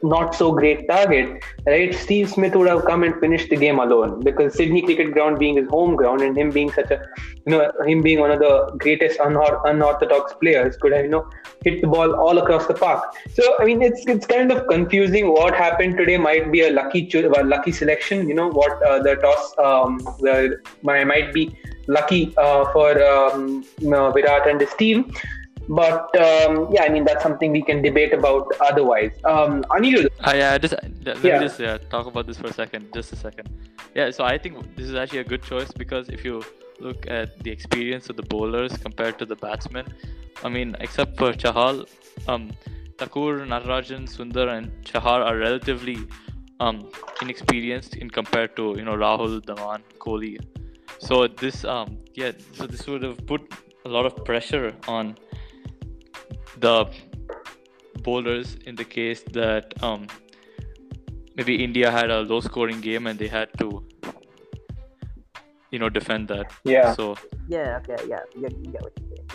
not 0.03 0.35
so 0.35 0.51
great 0.51 0.87
target, 0.87 1.43
right? 1.65 1.93
Steve 1.93 2.29
Smith 2.29 2.55
would 2.55 2.67
have 2.67 2.85
come 2.85 3.03
and 3.03 3.19
finished 3.19 3.49
the 3.49 3.55
game 3.55 3.79
alone 3.79 4.21
because 4.23 4.53
Sydney 4.53 4.81
Cricket 4.81 5.13
Ground 5.13 5.39
being 5.39 5.57
his 5.57 5.67
home 5.69 5.95
ground 5.95 6.21
and 6.21 6.37
him 6.37 6.51
being 6.51 6.71
such 6.71 6.91
a 6.91 7.01
you 7.45 7.51
know 7.51 7.71
him 7.85 8.01
being 8.01 8.19
one 8.19 8.31
of 8.31 8.39
the 8.39 8.75
greatest 8.77 9.19
unor- 9.19 9.61
unorthodox 9.65 10.33
players 10.33 10.77
could 10.77 10.93
have 10.93 11.05
you 11.05 11.11
know 11.11 11.27
hit 11.63 11.81
the 11.81 11.87
ball 11.87 12.15
all 12.15 12.37
across 12.37 12.67
the 12.67 12.73
park. 12.73 13.15
So 13.33 13.43
I 13.59 13.65
mean 13.65 13.81
it's 13.81 14.05
it's 14.07 14.25
kind 14.25 14.51
of 14.51 14.67
confusing. 14.67 15.29
What 15.31 15.55
happened 15.55 15.97
today 15.97 16.17
might 16.17 16.51
be 16.51 16.61
a 16.61 16.71
lucky 16.71 17.09
well, 17.13 17.45
lucky 17.45 17.71
selection. 17.71 18.27
You 18.27 18.35
know 18.35 18.49
what 18.49 18.81
uh, 18.83 19.01
the 19.01 19.15
toss 19.15 19.57
um, 19.57 19.99
the 20.19 20.59
might 20.83 21.33
be 21.33 21.55
lucky 21.87 22.33
uh, 22.37 22.71
for 22.71 23.01
um, 23.03 23.65
you 23.79 23.89
Virat 24.11 24.47
and 24.47 24.59
his 24.59 24.73
team. 24.75 25.11
But 25.79 26.15
um, 26.27 26.67
yeah, 26.73 26.83
I 26.87 26.89
mean 26.95 27.03
that's 27.09 27.23
something 27.27 27.51
we 27.57 27.61
can 27.69 27.81
debate 27.81 28.13
about 28.19 28.47
otherwise. 28.69 29.13
Um, 29.33 29.53
Anirudh, 29.75 30.09
Uh, 30.27 30.33
yeah, 30.41 30.57
just 30.65 30.75
let 31.05 31.23
Yeah. 31.23 31.39
me 31.39 31.45
just 31.45 31.59
yeah, 31.67 31.77
talk 31.93 32.05
about 32.11 32.25
this 32.29 32.37
for 32.41 32.47
a 32.47 32.57
second. 32.61 32.93
Just 32.97 33.13
a 33.17 33.19
second. 33.27 33.47
Yeah, 33.99 34.11
so 34.17 34.23
I 34.33 34.37
think 34.37 34.53
this 34.77 34.87
is 34.91 34.95
actually 35.03 35.23
a 35.27 35.29
good 35.33 35.43
choice 35.51 35.71
because 35.83 36.09
if 36.17 36.23
you 36.27 36.35
look 36.87 37.07
at 37.19 37.39
the 37.45 37.51
experience 37.57 38.09
of 38.11 38.15
the 38.21 38.27
bowlers 38.33 38.77
compared 38.85 39.17
to 39.21 39.25
the 39.31 39.37
batsmen, 39.45 39.85
I 40.43 40.49
mean, 40.57 40.75
except 40.79 41.17
for 41.17 41.31
Chahal, 41.43 41.75
um, 42.27 42.51
Thakur, 42.99 43.31
Natarajan, 43.53 44.03
Sundar, 44.15 44.47
and 44.57 44.71
Chahar 44.91 45.19
are 45.29 45.37
relatively 45.37 45.97
um, 46.59 46.77
inexperienced 47.21 47.95
in 47.95 48.09
compared 48.19 48.55
to 48.57 48.73
you 48.77 48.85
know 48.89 48.95
Rahul, 49.05 49.39
Dhawan, 49.51 49.81
Kohli. 50.05 50.33
So 51.07 51.27
this 51.43 51.57
um 51.75 51.97
yeah, 52.21 52.31
so 52.57 52.67
this 52.73 52.83
would 52.87 53.03
have 53.09 53.21
put 53.31 53.41
a 53.85 53.89
lot 53.89 54.05
of 54.09 54.13
pressure 54.31 54.67
on 54.87 55.15
the 56.57 56.85
bowlers 58.03 58.55
in 58.65 58.75
the 58.75 58.83
case 58.85 59.23
that 59.33 59.73
um, 59.83 60.07
maybe 61.35 61.63
India 61.63 61.91
had 61.91 62.09
a 62.11 62.21
low 62.21 62.39
scoring 62.41 62.81
game 62.81 63.07
and 63.07 63.17
they 63.19 63.27
had 63.27 63.49
to 63.59 63.83
you 65.71 65.79
know 65.79 65.89
defend 65.89 66.27
that. 66.27 66.51
yeah, 66.63 66.93
So 66.93 67.15
Yeah, 67.47 67.79
okay, 67.81 67.97
yeah, 68.07 68.19
yeah, 68.35 68.49
you 68.63 68.71
get 68.71 68.81
what 68.83 68.93
you're 68.99 69.09
saying. 69.17 69.29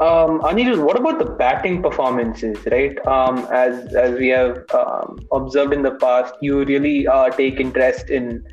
um, 0.00 0.40
Anirudh, 0.40 0.82
what 0.84 0.96
about 0.98 1.18
the 1.18 1.24
batting 1.24 1.82
performances, 1.82 2.58
right? 2.70 2.98
Um, 3.06 3.46
as 3.50 3.94
as 3.94 4.18
we 4.18 4.28
have 4.28 4.64
um, 4.74 5.18
observed 5.32 5.72
in 5.72 5.82
the 5.82 5.92
past, 5.92 6.34
you 6.42 6.64
really 6.64 7.06
uh, 7.06 7.30
take 7.30 7.60
interest 7.60 8.10
in, 8.10 8.44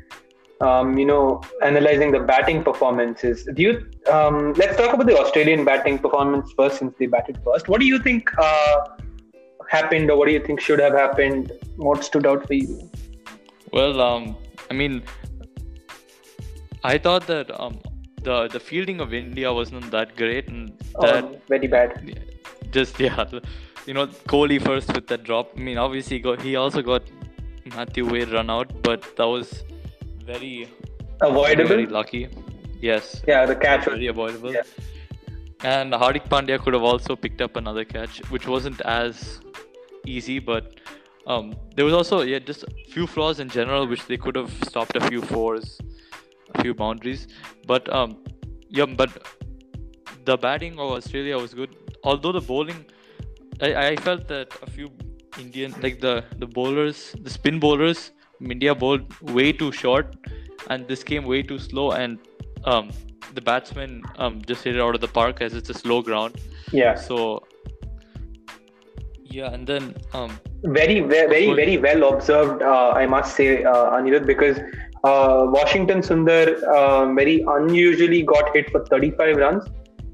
um, 0.64 0.98
you 0.98 1.04
know, 1.04 1.40
analyzing 1.62 2.10
the 2.12 2.20
batting 2.20 2.62
performances. 2.68 3.46
Do 3.54 3.62
you? 3.62 3.72
Um, 4.10 4.52
let's 4.54 4.76
talk 4.76 4.92
about 4.94 5.06
the 5.06 5.18
Australian 5.18 5.64
batting 5.64 5.98
performance 5.98 6.52
first, 6.56 6.78
since 6.78 6.94
they 6.98 7.06
batted 7.06 7.38
first. 7.44 7.68
What 7.68 7.80
do 7.80 7.86
you 7.86 7.98
think 7.98 8.30
uh, 8.38 8.76
happened, 9.68 10.10
or 10.10 10.16
what 10.18 10.26
do 10.28 10.32
you 10.32 10.44
think 10.46 10.60
should 10.60 10.80
have 10.86 10.94
happened? 10.94 11.52
What 11.76 12.04
stood 12.04 12.26
out 12.26 12.46
for 12.46 12.54
you? 12.54 12.90
Well, 13.72 14.00
um, 14.00 14.36
I 14.70 14.74
mean, 14.74 15.02
I 16.82 16.96
thought 16.98 17.26
that 17.26 17.52
um, 17.60 17.78
the 18.22 18.48
the 18.48 18.60
fielding 18.60 19.00
of 19.00 19.12
India 19.12 19.52
wasn't 19.52 19.90
that 19.90 20.16
great, 20.16 20.48
and 20.48 20.72
that 21.00 21.24
oh, 21.24 21.40
very 21.48 21.66
bad. 21.66 22.18
Just 22.70 22.98
yeah, 22.98 23.24
you 23.86 23.94
know, 23.94 24.06
Kohli 24.32 24.60
first 24.70 24.94
with 24.94 25.06
that 25.08 25.24
drop. 25.24 25.52
I 25.56 25.60
mean, 25.60 25.78
obviously, 25.86 26.18
got, 26.18 26.40
he 26.40 26.56
also 26.56 26.82
got 26.82 27.02
Matthew 27.76 28.10
Wade 28.10 28.30
run 28.38 28.50
out, 28.50 28.82
but 28.82 29.16
that 29.16 29.26
was 29.36 29.64
very 30.24 30.68
avoidable. 31.20 31.68
Very 31.68 31.86
lucky. 31.86 32.28
Yes. 32.80 33.22
Yeah, 33.26 33.46
the 33.46 33.56
catch 33.56 33.86
was 33.86 33.94
very 33.94 34.08
avoidable. 34.08 34.52
Yeah. 34.52 34.62
And 35.62 35.92
Hardik 35.92 36.28
Pandya 36.28 36.58
could 36.58 36.74
have 36.74 36.82
also 36.82 37.16
picked 37.16 37.40
up 37.40 37.56
another 37.56 37.84
catch, 37.84 38.18
which 38.30 38.46
wasn't 38.46 38.80
as 38.82 39.40
easy, 40.06 40.38
but 40.38 40.80
um, 41.26 41.54
there 41.74 41.84
was 41.84 41.94
also 41.94 42.20
yeah 42.20 42.38
just 42.38 42.64
a 42.64 42.70
few 42.90 43.06
flaws 43.06 43.40
in 43.40 43.48
general, 43.48 43.86
which 43.86 44.06
they 44.06 44.16
could 44.16 44.36
have 44.36 44.52
stopped 44.64 44.96
a 44.96 45.00
few 45.08 45.22
fours 45.22 45.78
a 46.54 46.62
few 46.62 46.74
boundaries. 46.74 47.28
But 47.66 47.92
um, 47.92 48.18
yeah, 48.68 48.86
but 48.86 49.26
the 50.24 50.36
batting 50.36 50.78
of 50.78 50.92
Australia 50.92 51.38
was 51.38 51.54
good. 51.54 51.74
Although 52.02 52.32
the 52.32 52.40
bowling, 52.40 52.84
I, 53.60 53.74
I 53.88 53.96
felt 53.96 54.28
that 54.28 54.54
a 54.62 54.70
few 54.70 54.90
Indian 55.38 55.74
like 55.82 56.00
the 56.00 56.24
the 56.38 56.46
bowlers, 56.46 57.14
the 57.20 57.30
spin 57.30 57.58
bowlers, 57.58 58.12
India 58.50 58.74
bowled 58.74 59.20
way 59.30 59.52
too 59.52 59.72
short, 59.72 60.16
and 60.70 60.86
this 60.88 61.02
came 61.02 61.24
way 61.24 61.42
too 61.42 61.58
slow, 61.58 61.92
and 61.92 62.18
um, 62.64 62.90
the 63.34 63.40
batsmen 63.40 64.02
um 64.18 64.40
just 64.46 64.64
hit 64.64 64.76
it 64.76 64.80
out 64.80 64.94
of 64.94 65.00
the 65.00 65.08
park 65.08 65.40
as 65.40 65.54
it's 65.54 65.70
a 65.70 65.74
slow 65.74 66.02
ground. 66.02 66.40
Yeah. 66.72 66.94
So 66.94 67.42
yeah, 69.24 69.52
and 69.52 69.66
then 69.66 69.94
um 70.12 70.38
very 70.62 71.00
very 71.00 71.28
very, 71.28 71.54
very 71.54 71.78
well 71.78 72.14
observed. 72.14 72.62
Uh, 72.62 72.90
I 72.90 73.06
must 73.06 73.36
say, 73.36 73.64
uh, 73.64 73.90
Anirudh, 73.96 74.26
because 74.26 74.58
uh, 75.04 75.46
Washington 75.56 76.00
Sundar 76.00 76.62
uh, 76.62 77.12
very 77.12 77.44
unusually 77.46 78.22
got 78.22 78.54
hit 78.54 78.70
for 78.70 78.84
35 78.86 79.36
runs, 79.36 79.64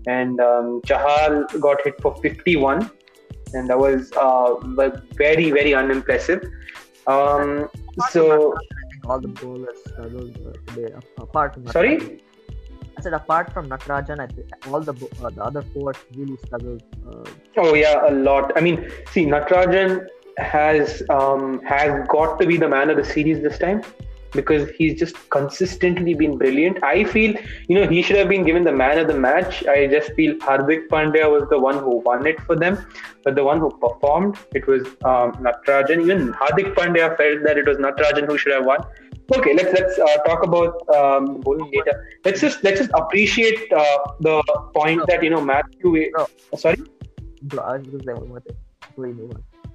and 0.07 0.41
um, 0.41 0.81
Chahal 0.87 1.61
got 1.61 1.83
hit 1.85 2.01
for 2.01 2.17
51, 2.23 2.91
and 3.55 3.69
that 3.69 3.79
was 3.79 4.13
uh, 4.13 4.55
very 5.15 5.51
very 5.51 5.75
unimpressive. 5.75 6.43
Um, 7.07 7.69
so 8.11 8.55
all 9.05 9.21
the 9.21 9.29
bowlers 9.29 9.79
struggled 9.87 10.37
uh, 10.47 10.73
today, 10.73 10.95
apart 11.19 11.55
from 11.55 11.67
sorry. 11.69 12.21
I 12.99 13.03
said 13.03 13.15
apart 13.15 13.53
from 13.53 13.69
Natarajan, 13.69 14.21
I 14.21 14.27
think 14.27 14.49
all 14.69 14.81
the 14.81 14.93
uh, 15.23 15.31
the 15.31 15.43
other 15.43 15.63
four 15.63 15.95
really 16.15 16.37
struggled. 16.45 16.83
Uh, 17.09 17.25
oh 17.57 17.75
yeah, 17.75 18.09
a 18.09 18.13
lot. 18.13 18.53
I 18.57 18.61
mean, 18.61 18.91
see, 19.11 19.25
Natarajan 19.25 20.07
has 20.39 21.03
um, 21.09 21.61
has 21.63 22.07
got 22.09 22.39
to 22.41 22.47
be 22.47 22.57
the 22.57 22.69
man 22.69 22.91
of 22.91 22.97
the 22.97 23.05
series 23.05 23.43
this 23.43 23.59
time 23.59 23.83
because 24.33 24.71
he's 24.71 24.99
just 24.99 25.17
consistently 25.31 26.15
been 26.15 26.37
brilliant. 26.39 26.83
I 26.83 27.05
feel, 27.05 27.35
you 27.69 27.75
know, 27.77 27.87
he 27.87 28.03
should 28.03 28.17
have 28.17 28.29
been 28.29 28.45
given 28.45 28.65
the 28.65 28.73
man 28.73 28.99
of 28.99 29.07
the 29.07 29.15
match. 29.15 29.67
I 29.67 29.87
just 29.87 30.13
feel 30.13 30.35
Hardik 30.37 30.89
Pandya 30.89 31.31
was 31.31 31.49
the 31.51 31.59
one 31.59 31.79
who 31.79 31.99
won 31.99 32.27
it 32.27 32.41
for 32.43 32.57
them, 32.57 32.79
but 33.25 33.35
the 33.35 33.45
one 33.45 33.59
who 33.59 33.71
performed, 33.71 34.37
it 34.55 34.67
was 34.67 34.87
um, 35.05 35.33
Natarajan. 35.45 36.03
Even 36.03 36.33
Hardik 36.33 36.75
Pandya 36.75 37.17
felt 37.17 37.45
that 37.45 37.59
it 37.59 37.67
was 37.67 37.79
Natarajan 37.79 38.27
who 38.27 38.39
should 38.39 38.53
have 38.53 38.65
won. 38.65 38.81
Okay, 39.33 39.55
let's 39.55 39.73
let's 39.73 39.99
uh, 39.99 40.17
talk 40.27 40.45
about 40.45 40.89
um, 40.89 41.41
bowling 41.41 41.71
data. 41.71 42.01
Let's 42.25 42.41
just 42.41 42.65
let's 42.65 42.81
just 42.81 42.91
appreciate 42.95 43.73
uh, 43.73 43.99
the 44.21 44.43
point 44.75 45.07
that 45.07 45.23
you 45.23 45.31
know 45.31 45.41
Matthew. 45.41 46.11
Uh, 46.19 46.27
sorry. 46.57 46.83
Bro, 47.43 47.63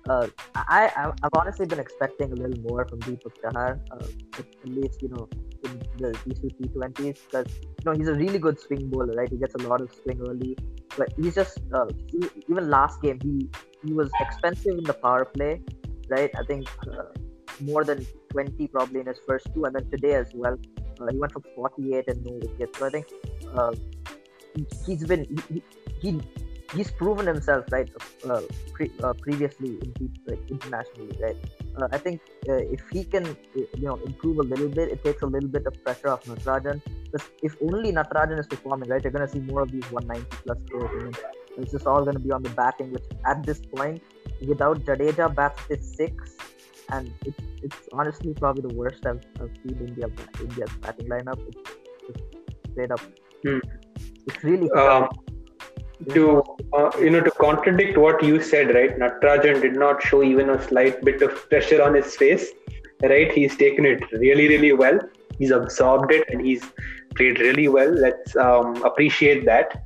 Uh, 0.08 0.28
I 0.56 0.92
I've 0.96 1.36
honestly 1.36 1.66
been 1.66 1.80
expecting 1.80 2.32
a 2.32 2.36
little 2.36 2.62
more 2.70 2.86
from 2.88 3.00
Deepak 3.00 3.34
Chahar, 3.42 3.80
uh, 3.92 4.08
at 4.38 4.70
least 4.70 5.02
you 5.02 5.10
know 5.10 5.28
in 5.64 5.80
the 5.98 6.10
these 6.26 6.40
two 6.40 6.50
T20s 6.60 7.18
because 7.26 7.48
you 7.62 7.86
know 7.86 7.94
he's 7.94 8.08
a 8.08 8.14
really 8.14 8.38
good 8.38 8.60
swing 8.60 8.90
bowler, 8.90 9.16
right? 9.16 9.30
He 9.30 9.38
gets 9.38 9.56
a 9.56 9.64
lot 9.68 9.82
of 9.82 9.92
swing 10.04 10.22
early, 10.28 10.56
but 10.96 11.10
he's 11.18 11.34
just 11.34 11.60
uh, 11.74 11.88
he, 12.12 12.30
even 12.50 12.70
last 12.70 13.02
game 13.02 13.20
he 13.22 13.50
he 13.84 13.94
was 13.94 14.12
expensive 14.20 14.78
in 14.78 14.84
the 14.84 14.94
power 14.94 15.26
play, 15.26 15.62
right? 16.10 16.30
I 16.38 16.44
think 16.44 16.68
uh, 16.88 17.06
more 17.62 17.84
than 17.84 18.06
20 18.30 18.68
probably 18.68 19.00
in 19.00 19.08
his 19.08 19.20
first 19.26 19.48
two, 19.54 19.66
and 19.66 19.76
then 19.76 19.90
today 19.90 20.14
as 20.14 20.32
well, 20.36 20.58
uh, 21.02 21.08
he 21.12 21.18
went 21.18 21.34
for 21.34 21.42
48 21.56 22.08
and 22.08 22.26
no 22.26 22.34
wickets. 22.34 22.78
So 22.78 22.86
I 22.86 22.90
think 22.92 23.08
uh, 23.56 23.74
he's 24.86 25.06
been 25.06 25.26
he, 25.50 25.64
he 26.00 26.22
he's 26.76 26.92
proven 26.92 27.26
himself 27.34 27.66
right 27.72 27.90
uh, 28.30 28.42
pre- 28.74 28.92
uh, 29.04 29.14
previously 29.26 29.72
in 29.84 30.12
like, 30.28 30.44
internationally 30.56 31.18
right 31.26 31.38
uh, 31.78 31.88
i 31.92 31.98
think 31.98 32.22
uh, 32.50 32.64
if 32.78 32.82
he 32.92 33.04
can 33.04 33.26
uh, 33.26 33.66
you 33.82 33.88
know 33.90 33.98
improve 34.10 34.38
a 34.46 34.48
little 34.54 34.72
bit 34.78 34.90
it 34.96 35.04
takes 35.04 35.22
a 35.22 35.30
little 35.36 35.50
bit 35.58 35.66
of 35.66 35.74
pressure 35.84 36.10
off 36.14 36.24
natarajan 36.34 36.82
because 37.06 37.28
if 37.42 37.56
only 37.70 37.92
natarajan 38.00 38.40
is 38.44 38.48
performing 38.56 38.90
right 38.90 39.04
you're 39.04 39.16
going 39.18 39.28
to 39.28 39.34
see 39.38 39.44
more 39.52 39.62
of 39.68 39.72
these 39.72 39.90
190 39.92 40.38
plus 40.44 40.60
scores 40.68 41.16
it's 41.58 41.72
just 41.72 41.88
all 41.88 42.04
going 42.08 42.20
to 42.22 42.26
be 42.28 42.34
on 42.38 42.44
the 42.44 42.54
batting 42.62 42.92
which 42.96 43.08
at 43.26 43.44
this 43.50 43.62
point 43.76 44.02
without 44.52 44.80
jadeja 44.88 45.28
bats 45.40 45.62
is 45.70 45.84
six 46.02 46.36
and 46.92 47.12
it's, 47.26 47.40
it's 47.64 47.90
honestly 47.94 48.34
probably 48.34 48.64
the 48.70 48.76
worst 48.76 49.06
I've, 49.06 49.24
I've 49.42 49.52
seen 49.64 49.78
India 49.88 50.08
India's 50.40 50.70
batting 50.82 51.08
lineup. 51.08 51.40
It's, 51.48 51.72
it's 52.10 52.72
straight 52.72 52.92
up. 52.92 53.00
Hmm. 53.44 53.60
It's 54.28 54.44
really 54.44 54.70
um, 54.72 55.08
to 56.14 56.44
uh, 56.74 56.92
you 57.00 57.10
know 57.10 57.22
to 57.22 57.32
contradict 57.32 57.98
what 57.98 58.24
you 58.24 58.42
said 58.42 58.74
right? 58.76 58.98
Natarajan 58.98 59.62
did 59.62 59.76
not 59.76 60.02
show 60.02 60.24
even 60.24 60.50
a 60.50 60.62
slight 60.62 61.04
bit 61.04 61.22
of 61.22 61.50
pressure 61.50 61.82
on 61.82 61.94
his 61.94 62.16
face 62.16 62.52
right? 63.04 63.32
He's 63.32 63.56
taken 63.56 63.86
it 63.86 64.04
really 64.12 64.48
really 64.48 64.74
well. 64.74 65.00
He's 65.38 65.52
absorbed 65.52 66.12
it 66.12 66.28
and 66.30 66.46
he's 66.46 66.64
played 67.16 67.40
really 67.40 67.68
well. 67.68 67.92
Let's 67.92 68.36
um, 68.36 68.82
appreciate 68.84 69.46
that. 69.46 69.86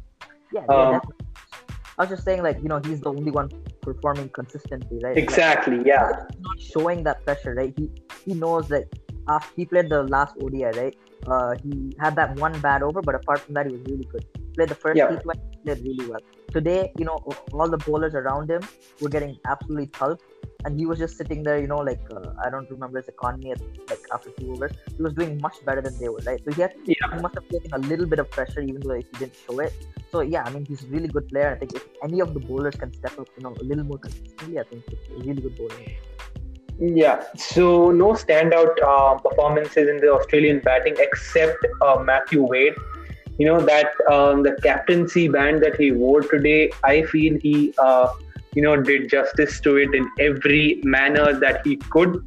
Yeah, 0.52 0.66
um, 0.66 1.02
i 2.00 2.04
was 2.04 2.10
just 2.10 2.24
saying 2.24 2.42
like 2.42 2.58
you 2.64 2.70
know 2.70 2.80
he's 2.84 3.02
the 3.02 3.10
only 3.10 3.30
one 3.30 3.50
performing 3.82 4.30
consistently 4.30 5.00
right? 5.04 5.18
Exactly 5.18 5.78
like, 5.78 5.86
yeah 5.86 6.10
not 6.40 6.60
showing 6.60 7.04
that 7.04 7.24
pressure 7.26 7.54
right? 7.54 7.74
He 7.78 7.90
he 8.26 8.34
knows 8.34 8.68
that 8.70 8.86
after 9.28 9.54
he 9.56 9.66
played 9.66 9.90
the 9.90 10.04
last 10.04 10.36
odi 10.42 10.64
right? 10.64 10.96
Uh, 11.28 11.54
he 11.64 11.94
had 12.00 12.16
that 12.16 12.36
one 12.40 12.60
bad 12.62 12.82
over 12.82 13.02
but 13.02 13.16
apart 13.16 13.40
from 13.42 13.54
that 13.54 13.68
he 13.68 13.74
was 13.74 13.82
really 13.82 14.06
good. 14.06 14.26
He 14.36 14.52
played 14.56 14.70
the 14.70 14.76
first 14.76 14.98
yeah. 14.98 15.08
T20 15.08 15.49
played 15.64 15.82
really 15.84 16.10
well. 16.10 16.22
Today, 16.52 16.92
you 16.98 17.06
know, 17.06 17.18
all 17.54 17.70
the 17.70 17.78
bowlers 17.78 18.16
around 18.16 18.50
him 18.50 18.62
were 19.02 19.10
getting 19.10 19.38
absolutely 19.46 19.88
pulped, 19.88 20.24
and 20.66 20.80
he 20.80 20.86
was 20.86 20.98
just 20.98 21.18
sitting 21.18 21.44
there, 21.44 21.60
you 21.60 21.68
know, 21.68 21.78
like 21.78 22.02
uh, 22.12 22.34
I 22.44 22.50
don't 22.50 22.70
remember 22.70 22.98
his 23.00 23.08
economy 23.08 23.52
at, 23.52 23.62
like 23.90 24.02
after 24.14 24.32
two 24.32 24.52
overs. 24.54 24.72
He 24.96 25.02
was 25.02 25.14
doing 25.14 25.40
much 25.42 25.64
better 25.66 25.82
than 25.82 25.98
they 26.00 26.10
were, 26.10 26.22
right? 26.26 26.42
So 26.44 26.52
he 26.52 26.62
had 26.62 26.74
yeah. 26.86 27.16
he 27.16 27.22
must 27.22 27.36
have 27.36 27.48
taken 27.50 27.74
a 27.74 27.78
little 27.78 28.06
bit 28.06 28.20
of 28.20 28.30
pressure, 28.32 28.62
even 28.62 28.82
though 28.82 28.96
he 28.96 29.06
didn't 29.20 29.36
show 29.48 29.60
it. 29.60 29.74
So 30.12 30.22
yeah, 30.22 30.44
I 30.44 30.50
mean, 30.50 30.66
he's 30.66 30.84
a 30.84 30.88
really 30.88 31.08
good 31.08 31.28
player. 31.30 31.52
I 31.52 31.60
think 31.60 31.76
if 31.76 31.88
any 32.04 32.20
of 32.20 32.34
the 32.34 32.40
bowlers 32.40 32.76
can 32.76 32.92
step 32.94 33.20
up, 33.20 33.28
you 33.38 33.44
know, 33.44 33.56
a 33.60 33.64
little 33.64 33.84
more 33.84 34.00
consistently, 34.00 34.60
I 34.60 34.64
think 34.64 34.84
it's 34.88 35.10
a 35.10 35.20
really 35.20 35.42
good 35.42 35.56
bowler. 35.56 35.76
Yeah, 36.82 37.26
so 37.36 37.92
no 37.92 38.14
standout 38.14 38.82
uh, 38.82 39.16
performances 39.16 39.90
in 39.90 39.98
the 39.98 40.14
Australian 40.14 40.60
batting 40.60 40.96
except 40.98 41.58
uh, 41.82 42.02
Matthew 42.02 42.42
Wade 42.42 42.74
you 43.40 43.48
know 43.48 43.60
that 43.60 43.92
um, 44.12 44.44
the 44.44 44.54
captaincy 44.62 45.28
band 45.28 45.64
that 45.64 45.76
he 45.82 45.92
wore 45.92 46.22
today 46.22 46.72
i 46.84 47.02
feel 47.12 47.38
he 47.42 47.74
uh, 47.78 48.08
you 48.56 48.62
know 48.62 48.76
did 48.90 49.10
justice 49.10 49.60
to 49.62 49.78
it 49.78 49.96
in 50.00 50.10
every 50.20 50.82
manner 50.84 51.28
that 51.46 51.66
he 51.66 51.78
could 51.96 52.18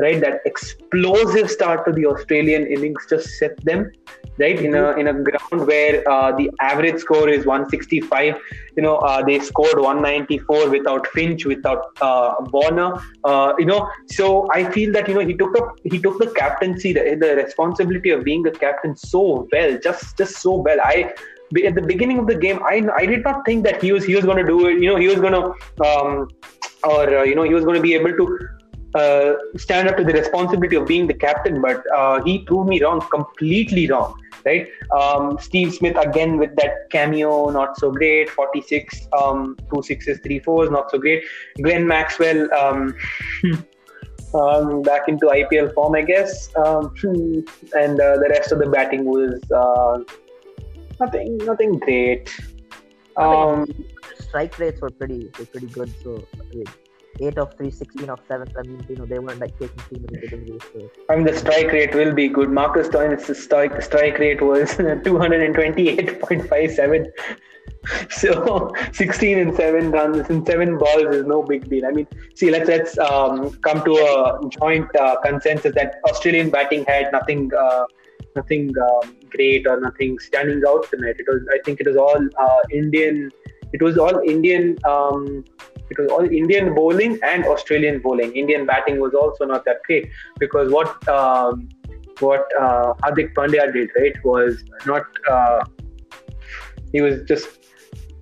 right 0.00 0.20
that 0.20 0.40
explosive 0.44 1.50
start 1.50 1.84
to 1.86 1.92
the 1.92 2.06
australian 2.06 2.66
innings 2.66 3.06
just 3.08 3.28
set 3.38 3.56
them 3.64 3.90
right 4.38 4.60
in 4.60 4.74
a 4.74 4.92
in 4.92 5.08
a 5.08 5.12
ground 5.12 5.66
where 5.66 6.08
uh, 6.08 6.32
the 6.32 6.50
average 6.60 6.98
score 6.98 7.28
is 7.28 7.44
165 7.44 8.38
you 8.76 8.82
know 8.82 8.96
uh, 8.96 9.22
they 9.22 9.38
scored 9.38 9.78
194 9.78 10.70
without 10.70 11.06
finch 11.08 11.44
without 11.44 11.84
uh, 12.00 12.34
warner. 12.52 12.94
Uh, 13.24 13.52
you 13.58 13.66
know 13.66 13.88
so 14.06 14.48
i 14.52 14.64
feel 14.70 14.92
that 14.92 15.08
you 15.08 15.14
know 15.14 15.26
he 15.26 15.34
took 15.34 15.56
up 15.58 15.76
he 15.84 15.98
took 15.98 16.18
the 16.18 16.30
captaincy 16.30 16.92
the, 16.92 17.16
the 17.20 17.36
responsibility 17.36 18.10
of 18.10 18.24
being 18.24 18.42
the 18.42 18.50
captain 18.50 18.96
so 18.96 19.46
well 19.52 19.78
just 19.78 20.16
just 20.16 20.36
so 20.36 20.54
well. 20.54 20.78
I 20.82 21.12
at 21.66 21.74
the 21.74 21.82
beginning 21.82 22.18
of 22.18 22.26
the 22.26 22.34
game 22.34 22.60
i 22.64 22.76
i 22.96 23.04
did 23.04 23.22
not 23.24 23.44
think 23.44 23.62
that 23.64 23.82
he 23.82 23.92
was 23.92 24.04
he 24.04 24.14
was 24.14 24.24
going 24.24 24.38
to 24.38 24.46
do 24.46 24.68
it. 24.68 24.80
You 24.82 24.88
know 24.90 24.96
he 24.96 25.08
was 25.08 25.20
going 25.20 25.34
to 25.34 25.44
um, 25.86 26.28
or 26.84 27.18
uh, 27.18 27.22
you 27.22 27.34
know 27.34 27.42
he 27.42 27.54
was 27.54 27.64
going 27.64 27.76
to 27.76 27.82
be 27.82 27.94
able 27.94 28.16
to 28.16 28.38
uh, 28.94 29.34
stand 29.56 29.88
up 29.88 29.96
to 29.96 30.04
the 30.04 30.12
responsibility 30.12 30.76
of 30.76 30.86
being 30.86 31.06
the 31.06 31.14
captain, 31.14 31.60
but 31.60 31.84
uh, 31.94 32.22
he 32.22 32.40
proved 32.40 32.68
me 32.68 32.82
wrong, 32.82 33.00
completely 33.10 33.88
wrong. 33.88 34.20
right? 34.44 34.68
Um, 34.90 35.38
Steve 35.40 35.74
Smith 35.74 35.96
again 35.96 36.38
with 36.38 36.54
that 36.56 36.90
cameo, 36.90 37.50
not 37.50 37.78
so 37.78 37.90
great. 37.90 38.28
46, 38.30 39.08
um, 39.18 39.56
two 39.72 39.82
sixes, 39.82 40.18
three 40.20 40.38
fours, 40.40 40.70
not 40.70 40.90
so 40.90 40.98
great. 40.98 41.24
Glenn 41.62 41.86
Maxwell, 41.86 42.52
um, 42.54 42.94
um, 44.34 44.82
back 44.82 45.08
into 45.08 45.26
IPL 45.26 45.74
form, 45.74 45.94
I 45.94 46.02
guess. 46.02 46.54
Um, 46.56 46.94
and 47.74 48.00
uh, 48.00 48.16
the 48.16 48.26
rest 48.30 48.52
of 48.52 48.58
the 48.58 48.68
batting 48.68 49.04
was 49.04 49.40
uh, 49.50 49.98
nothing, 51.00 51.38
nothing 51.38 51.78
great. 51.78 52.30
Um, 53.16 53.66
strike 54.18 54.58
rates 54.58 54.80
were 54.80 54.90
pretty 54.90 55.30
were 55.38 55.44
pretty 55.44 55.66
good. 55.66 55.92
So 56.02 56.26
I 56.40 56.54
mean, 56.54 56.64
eight 57.20 57.38
of 57.38 57.54
three, 57.56 57.70
16 57.70 58.08
of 58.08 58.20
seven. 58.26 58.48
I 58.58 58.62
mean, 58.62 58.84
you 58.88 58.96
know, 58.96 59.06
they 59.06 59.18
weren't 59.18 59.40
like 59.40 59.58
taking 59.58 59.76
too 59.90 60.06
many. 60.10 60.58
So. 60.72 60.90
I 61.10 61.16
mean, 61.16 61.24
the 61.24 61.36
strike 61.36 61.70
rate 61.72 61.94
will 61.94 62.14
be 62.14 62.28
good. 62.28 62.48
Marcus 62.50 62.88
Stoinis' 62.88 63.36
strike 63.36 63.82
strike 63.82 64.18
rate 64.18 64.40
was 64.42 64.70
228.57. 64.76 67.10
So 68.10 68.72
16 68.92 69.38
and 69.38 69.56
seven 69.56 69.90
runs 69.90 70.30
in 70.30 70.46
seven 70.46 70.78
balls 70.78 71.16
is 71.16 71.26
no 71.26 71.42
big 71.42 71.68
deal. 71.68 71.84
I 71.84 71.90
mean, 71.90 72.06
see, 72.36 72.48
let's 72.48 72.68
let's 72.68 72.96
um, 72.98 73.50
come 73.60 73.82
to 73.84 73.92
a 73.92 74.38
joint 74.50 74.86
uh, 74.94 75.16
consensus 75.24 75.74
that 75.74 75.96
Australian 76.08 76.50
batting 76.50 76.84
had 76.84 77.10
nothing. 77.10 77.50
Uh, 77.52 77.86
nothing 78.36 78.72
um, 78.78 79.16
great 79.30 79.66
or 79.66 79.80
nothing 79.80 80.18
standing 80.18 80.62
out 80.66 80.88
tonight. 80.90 81.16
It 81.18 81.26
was, 81.26 81.42
I 81.52 81.58
think, 81.64 81.80
it 81.80 81.86
was 81.86 81.96
all 81.96 82.28
uh, 82.40 82.60
Indian. 82.72 83.30
It 83.72 83.82
was 83.82 83.98
all 83.98 84.18
Indian. 84.20 84.78
Um, 84.84 85.44
it 85.90 85.98
was 85.98 86.08
all 86.10 86.24
Indian 86.24 86.74
bowling 86.74 87.18
and 87.22 87.44
Australian 87.44 88.00
bowling. 88.00 88.34
Indian 88.34 88.66
batting 88.66 89.00
was 89.00 89.14
also 89.14 89.44
not 89.44 89.64
that 89.64 89.82
great 89.84 90.10
because 90.38 90.72
what 90.72 91.08
um, 91.08 91.68
what 92.20 92.46
uh, 92.60 92.94
Pandya 93.02 93.72
did 93.72 93.90
right 93.96 94.24
was 94.24 94.62
not. 94.86 95.04
Uh, 95.28 95.64
he 96.92 97.00
was 97.00 97.22
just 97.26 97.48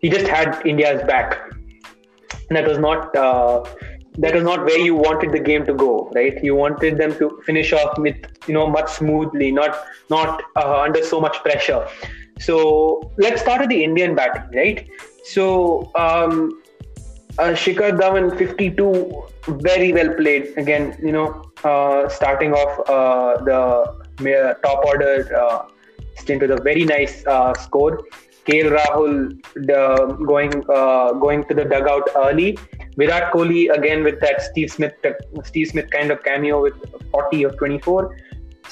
he 0.00 0.08
just 0.08 0.26
had 0.26 0.64
India's 0.66 1.02
back. 1.04 1.38
And 2.48 2.56
that 2.56 2.66
was 2.66 2.78
not 2.78 3.14
uh, 3.14 3.64
that 4.18 4.34
was 4.34 4.42
not 4.42 4.64
where 4.64 4.78
you 4.78 4.94
wanted 4.94 5.32
the 5.32 5.38
game 5.38 5.64
to 5.66 5.74
go, 5.74 6.10
right? 6.14 6.42
You 6.42 6.54
wanted 6.54 6.98
them 6.98 7.16
to 7.18 7.40
finish 7.44 7.72
off 7.72 7.98
with 7.98 8.16
you 8.46 8.54
know 8.54 8.66
much 8.68 8.90
smoothly, 8.90 9.52
not 9.52 9.76
not 10.08 10.42
uh, 10.56 10.80
under 10.80 11.04
so 11.04 11.20
much 11.20 11.36
pressure. 11.42 11.86
So 12.40 13.12
let's 13.18 13.42
start 13.42 13.60
with 13.60 13.70
the 13.70 13.84
Indian 13.84 14.14
batting, 14.14 14.58
right? 14.58 14.88
So 15.24 15.90
um, 15.94 16.62
uh, 17.38 17.54
Shikhar 17.54 17.98
Dhawan 17.98 18.36
52, 18.36 19.22
very 19.62 19.92
well 19.92 20.14
played. 20.14 20.52
Again, 20.56 20.96
you 21.02 21.12
know, 21.12 21.44
uh, 21.64 22.08
starting 22.08 22.52
off 22.52 22.88
uh, 22.88 23.42
the 23.44 24.56
top 24.62 24.84
order 24.84 25.36
uh, 25.36 25.66
stint 26.16 26.42
with 26.42 26.50
a 26.50 26.60
very 26.62 26.84
nice 26.84 27.26
uh, 27.26 27.54
score. 27.54 28.00
KL 28.46 28.70
Rahul 28.78 30.26
going 30.26 30.64
uh, 30.70 31.12
going 31.12 31.44
to 31.44 31.54
the 31.54 31.64
dugout 31.64 32.08
early. 32.16 32.58
Virat 32.96 33.32
Kohli 33.32 33.70
again 33.70 34.02
with 34.02 34.18
that 34.20 34.42
Steve 34.42 34.70
Smith 34.70 34.94
Steve 35.44 35.68
Smith 35.68 35.90
kind 35.90 36.10
of 36.10 36.22
cameo 36.22 36.62
with 36.62 36.74
40 37.12 37.44
of 37.44 37.56
24. 37.58 38.16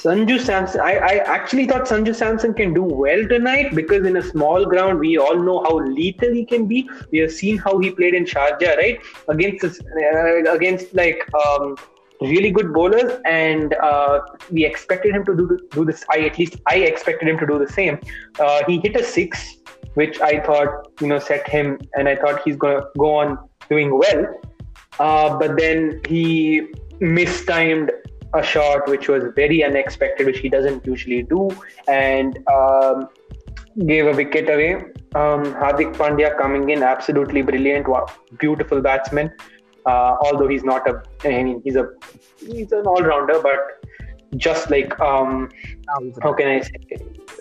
Sanju 0.01 0.39
Samson, 0.39 0.79
I, 0.79 0.93
I 0.95 1.13
actually 1.35 1.67
thought 1.67 1.85
Sanju 1.85 2.15
Samson 2.15 2.53
can 2.53 2.73
do 2.73 2.83
well 2.83 3.27
tonight 3.27 3.75
because 3.75 4.05
in 4.05 4.15
a 4.15 4.21
small 4.21 4.65
ground, 4.65 4.99
we 4.99 5.17
all 5.17 5.37
know 5.37 5.61
how 5.63 5.79
lethal 5.79 6.31
he 6.31 6.45
can 6.45 6.67
be. 6.67 6.89
We 7.11 7.19
have 7.19 7.33
seen 7.33 7.57
how 7.57 7.79
he 7.79 7.91
played 7.91 8.13
in 8.13 8.23
Sharjah, 8.23 8.77
right? 8.77 8.99
Against 9.27 9.81
uh, 9.81 10.53
against 10.53 10.93
like 10.93 11.27
um, 11.33 11.75
really 12.21 12.49
good 12.49 12.73
bowlers, 12.73 13.19
and 13.25 13.73
uh, 13.73 14.21
we 14.49 14.63
expected 14.63 15.13
him 15.13 15.25
to 15.25 15.35
do 15.35 15.59
do 15.71 15.83
this. 15.83 16.05
I 16.09 16.19
at 16.19 16.39
least 16.39 16.55
I 16.67 16.75
expected 16.77 17.27
him 17.27 17.37
to 17.39 17.45
do 17.45 17.59
the 17.59 17.67
same. 17.67 17.99
Uh, 18.39 18.63
he 18.67 18.79
hit 18.79 18.95
a 18.95 19.03
six, 19.03 19.57
which 19.95 20.21
I 20.21 20.39
thought 20.39 20.87
you 21.01 21.07
know 21.07 21.19
set 21.19 21.49
him, 21.49 21.77
and 21.95 22.07
I 22.07 22.15
thought 22.15 22.41
he's 22.45 22.55
gonna 22.55 22.85
go 22.97 23.15
on 23.15 23.37
doing 23.69 23.97
well. 23.97 24.27
Uh, 24.97 25.37
but 25.37 25.57
then 25.57 26.01
he 26.07 26.69
mistimed 27.01 27.91
a 28.33 28.43
shot 28.43 28.87
which 28.87 29.07
was 29.07 29.23
very 29.35 29.63
unexpected, 29.63 30.25
which 30.25 30.39
he 30.39 30.49
doesn't 30.49 30.85
usually 30.85 31.23
do, 31.23 31.49
and 31.87 32.37
um, 32.47 33.09
gave 33.85 34.07
a 34.07 34.13
wicket 34.13 34.49
away. 34.49 34.75
Um, 35.15 35.53
Hardik 35.61 35.95
Pandya 35.95 36.37
coming 36.37 36.69
in, 36.69 36.83
absolutely 36.83 37.41
brilliant, 37.41 37.87
beautiful 38.37 38.81
batsman. 38.81 39.31
Uh, 39.85 40.15
although 40.21 40.47
he's 40.47 40.63
not 40.63 40.87
a, 40.87 41.01
I 41.23 41.43
mean, 41.43 41.61
he's 41.63 41.75
a, 41.75 41.89
he's 42.37 42.71
an 42.71 42.85
all-rounder, 42.85 43.41
but 43.41 43.83
just 44.37 44.69
like, 44.69 44.99
um, 44.99 45.49
how 46.21 46.33
can 46.33 46.47
I 46.47 46.59
say? 46.61 46.79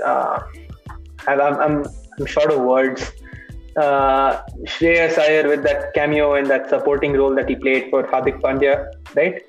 Uh, 0.02 0.40
I'm, 1.26 1.40
I'm, 1.40 1.84
I'm 2.18 2.26
short 2.26 2.50
of 2.50 2.60
words. 2.60 3.12
Uh, 3.76 4.42
Shreyas 4.64 5.18
Iyer 5.18 5.46
with 5.48 5.62
that 5.64 5.92
cameo 5.94 6.34
and 6.34 6.46
that 6.48 6.68
supporting 6.68 7.12
role 7.12 7.34
that 7.34 7.48
he 7.48 7.56
played 7.56 7.90
for 7.90 8.02
Hardik 8.04 8.40
Pandya, 8.40 8.90
right? 9.14 9.42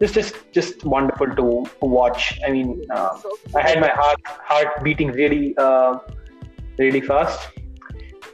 Just 0.00 0.14
just 0.14 0.34
just 0.52 0.84
wonderful 0.84 1.28
to 1.36 1.64
watch. 1.80 2.38
I 2.46 2.50
mean, 2.50 2.82
uh, 2.90 3.18
I 3.54 3.62
had 3.62 3.80
my 3.80 3.88
heart 3.88 4.20
heart 4.26 4.82
beating 4.82 5.12
really 5.12 5.56
uh, 5.56 5.98
really 6.78 7.00
fast. 7.00 7.48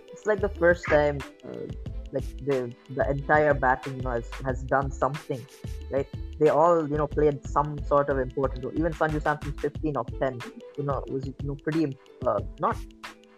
It's 0.09 0.27
like 0.27 0.41
the 0.41 0.49
first 0.49 0.85
time, 0.89 1.19
uh, 1.45 1.67
like 2.13 2.25
the 2.45 2.73
the 2.91 3.09
entire 3.11 3.55
batting 3.55 3.97
you 3.97 4.03
know, 4.03 4.11
has, 4.11 4.29
has 4.45 4.63
done 4.63 4.91
something, 4.91 5.45
right? 5.91 6.09
They 6.39 6.49
all 6.49 6.89
you 6.89 6.97
know 6.97 7.07
played 7.07 7.47
some 7.47 7.79
sort 7.85 8.09
of 8.09 8.19
important 8.19 8.65
role. 8.65 8.75
Even 8.77 8.93
Sanju 8.93 9.23
Samson's 9.23 9.61
15 9.61 9.97
of 9.97 10.07
10, 10.19 10.39
you 10.79 10.85
know, 10.85 11.05
was 11.09 11.27
you 11.27 11.35
know 11.43 11.57
pretty 11.57 11.97
uh, 12.27 12.41
not. 12.61 12.77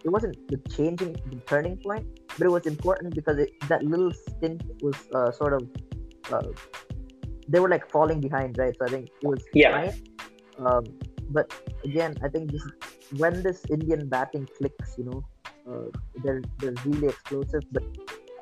It 0.05 0.09
wasn't 0.09 0.35
the 0.49 0.57
changing 0.69 1.13
the 1.13 1.37
turning 1.47 1.77
point, 1.77 2.05
but 2.37 2.45
it 2.45 2.49
was 2.49 2.65
important 2.65 3.15
because 3.15 3.37
it, 3.37 3.51
that 3.69 3.83
little 3.83 4.11
stint 4.11 4.61
was 4.81 4.95
uh, 5.13 5.31
sort 5.31 5.53
of 5.53 5.69
uh, 6.31 6.51
they 7.53 7.59
were 7.59 7.69
like 7.69 7.89
falling 7.89 8.19
behind, 8.19 8.57
right? 8.57 8.75
So 8.77 8.85
I 8.85 8.89
think 8.89 9.09
it 9.21 9.27
was 9.27 9.43
yeah. 9.53 9.73
Fine. 9.73 9.93
Um, 10.65 10.83
but 11.29 11.53
again, 11.83 12.15
I 12.23 12.27
think 12.27 12.51
this 12.51 12.63
when 13.17 13.41
this 13.43 13.63
Indian 13.69 14.09
batting 14.09 14.47
clicks, 14.57 14.95
you 14.97 15.05
know, 15.09 15.19
uh, 15.69 15.87
they're 16.23 16.41
they're 16.59 16.75
really 16.85 17.09
explosive. 17.09 17.63
But 17.71 17.83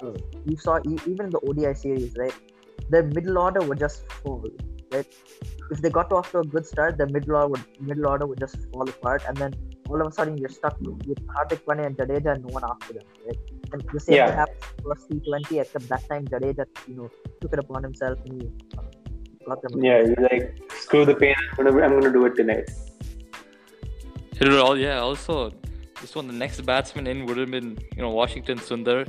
uh, 0.01 0.13
you 0.45 0.57
saw 0.57 0.79
even 0.85 1.25
in 1.25 1.31
the 1.37 1.41
ODI 1.47 1.73
series, 1.73 2.15
right? 2.17 2.37
Their 2.89 3.03
middle 3.03 3.37
order 3.37 3.61
would 3.61 3.79
just 3.79 4.11
fall, 4.11 4.45
right? 4.93 5.05
If 5.71 5.81
they 5.81 5.89
got 5.89 6.11
off 6.13 6.31
to 6.31 6.39
a 6.39 6.43
good 6.55 6.65
start, 6.65 6.97
their 6.97 7.11
middle 7.17 7.35
order 7.35 7.49
would 7.49 7.81
middle 7.91 8.07
order 8.07 8.25
would 8.25 8.39
just 8.39 8.57
fall 8.71 8.89
apart, 8.89 9.23
and 9.27 9.37
then 9.37 9.53
all 9.91 10.01
of 10.01 10.07
a 10.07 10.11
sudden 10.11 10.37
you're 10.37 10.55
stuck 10.57 10.77
with 10.79 11.21
Hardik 11.35 11.63
Pandya 11.65 11.87
and 11.87 11.97
Jadeja 11.97 12.35
and 12.35 12.45
no 12.45 12.53
one 12.53 12.63
after 12.63 12.93
them, 12.93 13.03
right? 13.25 13.39
And 13.73 13.83
the 13.93 13.99
same 13.99 14.15
yeah. 14.15 14.35
happened 14.41 14.63
first 14.85 15.09
T20, 15.09 15.61
except 15.61 15.89
that 15.89 16.07
time 16.09 16.25
Jadeja, 16.27 16.65
you 16.87 16.95
know, 16.95 17.09
took 17.41 17.53
it 17.53 17.59
upon 17.59 17.83
himself 17.83 18.19
and 18.25 18.41
he 18.41 18.49
got 19.51 19.61
them. 19.61 19.83
Yeah, 19.83 19.99
he's 20.07 20.17
like, 20.17 20.45
screw 20.79 21.05
the 21.05 21.15
pain, 21.15 21.35
I'm 21.57 21.65
gonna, 21.65 21.81
I'm 21.85 21.93
gonna 21.99 22.13
do 22.13 22.25
it 22.25 22.35
tonight. 22.35 22.69
It 24.39 24.47
would 24.47 24.59
all, 24.59 24.77
yeah. 24.77 24.99
Also, 24.99 25.51
this 26.01 26.15
one, 26.15 26.27
the 26.27 26.33
next 26.33 26.61
batsman 26.61 27.07
in 27.07 27.25
would 27.25 27.37
have 27.37 27.51
been, 27.51 27.77
you 27.95 28.01
know, 28.01 28.09
Washington 28.09 28.57
Sundar, 28.57 29.01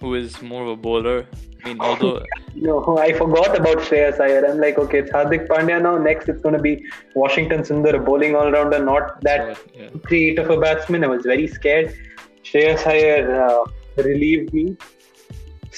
who 0.00 0.14
is 0.14 0.40
more 0.42 0.62
of 0.62 0.68
a 0.68 0.76
bowler. 0.76 1.26
I 1.64 1.68
mean, 1.68 1.80
although. 1.80 2.22
no, 2.54 2.98
I 2.98 3.12
forgot 3.12 3.56
about 3.60 3.78
Shreyas 3.78 4.20
Iyer. 4.20 4.46
I'm 4.46 4.60
like, 4.60 4.78
okay, 4.78 4.98
it's 4.98 5.10
Hardik 5.10 5.48
Pandya 5.48 5.82
now. 5.82 5.96
Next, 5.98 6.28
it's 6.28 6.42
going 6.42 6.54
to 6.54 6.62
be 6.62 6.84
Washington 7.14 7.62
Sundar, 7.62 7.94
a 7.94 7.98
bowling 7.98 8.36
all 8.36 8.52
rounder, 8.52 8.78
not 8.78 9.20
that 9.22 9.58
yeah. 9.74 9.88
great 10.02 10.38
of 10.38 10.50
a 10.50 10.60
batsman. 10.60 11.02
I 11.02 11.08
was 11.08 11.24
very 11.24 11.48
scared. 11.48 11.96
Shreyas 12.44 12.86
Iyer 12.86 13.42
uh, 13.42 13.64
relieved 13.96 14.54
me. 14.54 14.76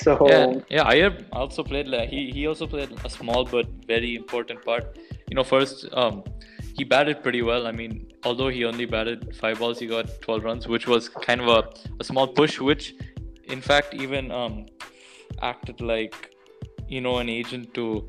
So 0.03 0.29
yeah, 0.29 0.61
yeah. 0.71 0.83
Iyer 0.83 1.13
also 1.33 1.65
played. 1.65 1.89
Like, 1.89 2.09
he 2.09 2.31
he 2.31 2.47
also 2.47 2.67
played 2.67 2.91
a 3.05 3.11
small 3.11 3.45
but 3.45 3.67
very 3.87 4.15
important 4.15 4.65
part. 4.65 4.99
You 5.29 5.35
know, 5.37 5.45
first 5.45 5.87
um, 5.93 6.23
he 6.77 6.85
batted 6.85 7.23
pretty 7.23 7.43
well. 7.43 7.67
I 7.67 7.73
mean, 7.73 7.93
although 8.25 8.49
he 8.49 8.65
only 8.65 8.87
batted 8.87 9.35
five 9.37 9.59
balls, 9.59 9.81
he 9.81 9.87
got 9.87 10.09
12 10.23 10.45
runs, 10.45 10.69
which 10.69 10.87
was 10.87 11.09
kind 11.09 11.41
of 11.41 11.49
a, 11.49 11.61
a 12.01 12.05
small 12.05 12.29
push, 12.29 12.61
which 12.61 12.95
in 13.45 13.61
fact 13.61 13.95
even 13.95 14.31
um, 14.31 14.67
acted 15.43 15.81
like 15.81 16.35
you 16.89 17.01
know 17.01 17.19
an 17.19 17.29
agent 17.29 17.75
to 17.75 18.07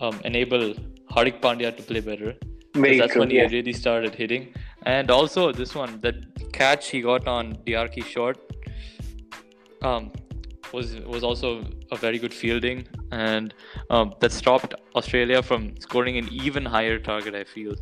um, 0.00 0.20
enable 0.24 0.74
Hardik 1.10 1.40
Pandya 1.40 1.76
to 1.76 1.82
play 1.82 2.00
better. 2.00 2.34
Very 2.74 2.98
that's 2.98 3.12
true, 3.12 3.20
when 3.20 3.30
he 3.30 3.36
yeah. 3.36 3.48
really 3.48 3.72
started 3.72 4.14
hitting. 4.14 4.52
And 4.82 5.10
also 5.10 5.52
this 5.52 5.74
one, 5.74 6.00
that 6.00 6.52
catch 6.52 6.90
he 6.90 7.00
got 7.00 7.26
on 7.26 7.56
D'Arcy 7.66 8.02
Short, 8.02 8.38
um, 9.82 10.12
was 10.74 10.96
was 11.14 11.24
also 11.24 11.64
a 11.92 11.96
very 11.96 12.18
good 12.18 12.34
fielding, 12.34 12.86
and 13.12 13.54
um, 13.90 14.14
that 14.20 14.32
stopped 14.32 14.74
Australia 14.94 15.42
from 15.42 15.74
scoring 15.86 16.18
an 16.18 16.28
even 16.32 16.64
higher 16.64 16.98
target. 16.98 17.34
I 17.34 17.44
feel. 17.44 17.74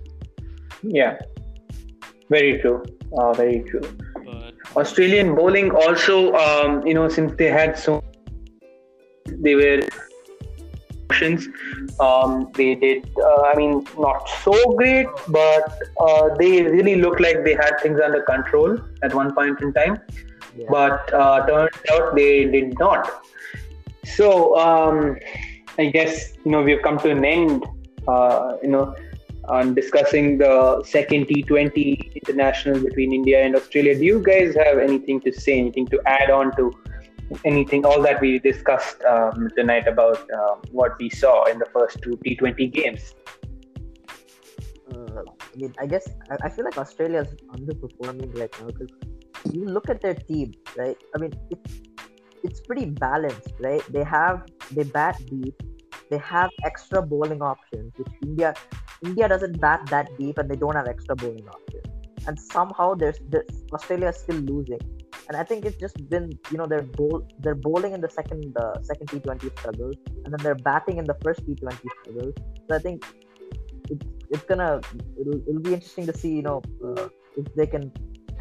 Yeah, 0.83 1.19
very 2.29 2.61
true. 2.61 2.83
Uh, 3.19 3.33
very 3.33 3.61
true. 3.71 3.83
But, 4.25 4.55
Australian 4.77 5.35
bowling 5.35 5.71
also, 5.71 6.33
um, 6.35 6.87
you 6.87 6.95
know, 6.95 7.09
since 7.09 7.35
they 7.37 7.51
had 7.59 7.79
so, 7.79 8.03
they 9.27 9.55
were 9.55 9.83
options. 11.13 11.49
Um, 12.01 12.51
they 12.55 12.75
did, 12.75 13.09
uh, 13.23 13.43
I 13.43 13.55
mean, 13.57 13.87
not 13.99 14.29
so 14.43 14.55
great, 14.75 15.07
but 15.29 15.79
uh, 16.01 16.35
they 16.39 16.63
really 16.63 16.97
looked 16.97 17.21
like 17.21 17.45
they 17.45 17.55
had 17.55 17.79
things 17.83 18.01
under 18.03 18.23
control 18.23 18.79
at 19.03 19.15
one 19.15 19.35
point 19.35 19.61
in 19.61 19.73
time. 19.73 19.99
Yeah. 20.57 20.67
But 20.69 21.13
uh, 21.13 21.47
turned 21.47 21.71
out 21.91 22.15
they 22.15 22.45
did 22.45 22.79
not. 22.79 23.25
So 24.05 24.59
um, 24.59 25.17
I 25.79 25.87
guess 25.87 26.35
you 26.45 26.53
know 26.53 26.63
we've 26.63 26.83
come 26.83 26.99
to 26.99 27.11
an 27.11 27.25
end. 27.25 27.65
Uh, 28.07 28.57
you 28.63 28.69
know 28.69 28.95
on 29.49 29.75
discussing 29.75 30.39
the 30.39 30.83
second 30.85 31.27
T20 31.27 32.15
international 32.15 32.81
between 32.81 33.13
India 33.13 33.43
and 33.45 33.57
Australia. 33.57 33.95
Do 33.95 34.05
you 34.05 34.23
guys 34.23 34.55
have 34.55 34.79
anything 34.79 35.21
to 35.23 35.33
say, 35.33 35.59
anything 35.59 35.87
to 35.89 36.01
add 36.07 36.31
on 36.31 36.55
to 36.57 36.73
anything, 37.45 37.85
all 37.85 38.01
that 38.03 38.21
we 38.21 38.39
discussed 38.39 39.03
um, 39.05 39.49
tonight 39.57 39.89
about 39.89 40.31
uh, 40.31 40.57
what 40.71 40.99
we 40.99 41.11
saw 41.11 41.45
in 41.45 41.59
the 41.59 41.67
first 41.67 42.01
two 42.03 42.19
T20 42.25 42.73
games? 42.73 43.15
Uh, 44.93 45.23
I 45.41 45.57
mean, 45.57 45.75
I 45.79 45.87
guess 45.87 46.09
I, 46.31 46.37
I 46.45 46.49
feel 46.49 46.65
like 46.65 46.79
Australia's 46.79 47.35
underperforming 47.49 48.39
right 48.39 48.55
now 48.61 48.67
because 48.67 48.91
you 49.51 49.65
look 49.65 49.89
at 49.89 50.01
their 50.01 50.15
team, 50.15 50.53
right? 50.77 50.97
I 51.15 51.19
mean, 51.19 51.33
it's 51.51 51.81
it's 52.45 52.61
pretty 52.61 52.87
balanced, 52.87 53.53
right? 53.61 53.83
They 53.93 54.05
have 54.05 54.47
they 54.73 54.85
bat 54.85 55.21
deep, 55.27 55.63
they 56.11 56.19
have 56.19 56.51
extra 56.65 57.03
bowling 57.03 57.43
options, 57.43 57.93
which 57.97 58.09
India 58.23 58.55
India 59.03 59.29
doesn't 59.29 59.61
bat 59.61 59.87
that 59.91 60.09
deep 60.19 60.39
and 60.39 60.51
they 60.51 60.57
don't 60.57 60.77
have 60.77 60.87
extra 60.87 61.17
bowling 61.17 61.49
options. 61.49 61.87
And 62.27 62.39
somehow 62.39 62.95
there's, 62.95 63.19
Australia 63.73 64.09
is 64.09 64.17
still 64.17 64.37
losing. 64.37 64.79
And 65.29 65.37
I 65.37 65.43
think 65.43 65.65
it's 65.65 65.77
just 65.77 65.97
been 66.09 66.31
you 66.51 66.59
know 66.59 66.67
they're 66.67 66.83
bowl 66.83 67.27
they're 67.41 67.55
bowling 67.55 67.93
in 67.93 68.01
the 68.01 68.11
second 68.11 68.57
uh, 68.57 68.83
second 68.83 69.09
T20 69.09 69.59
struggles 69.59 69.97
and 70.25 70.33
then 70.33 70.41
they're 70.43 70.63
batting 70.71 70.99
in 70.99 71.05
the 71.05 71.17
first 71.23 71.47
T20 71.47 71.79
struggles. 72.03 72.35
So 72.69 72.77
I 72.77 72.79
think 72.79 73.05
it's 73.89 74.07
it's 74.31 74.45
gonna 74.45 74.81
it'll, 75.19 75.41
it'll 75.49 75.61
be 75.61 75.75
interesting 75.75 76.07
to 76.07 76.17
see 76.17 76.33
you 76.35 76.43
know 76.43 76.61
uh, 76.85 77.09
if 77.37 77.55
they 77.55 77.67
can 77.67 77.93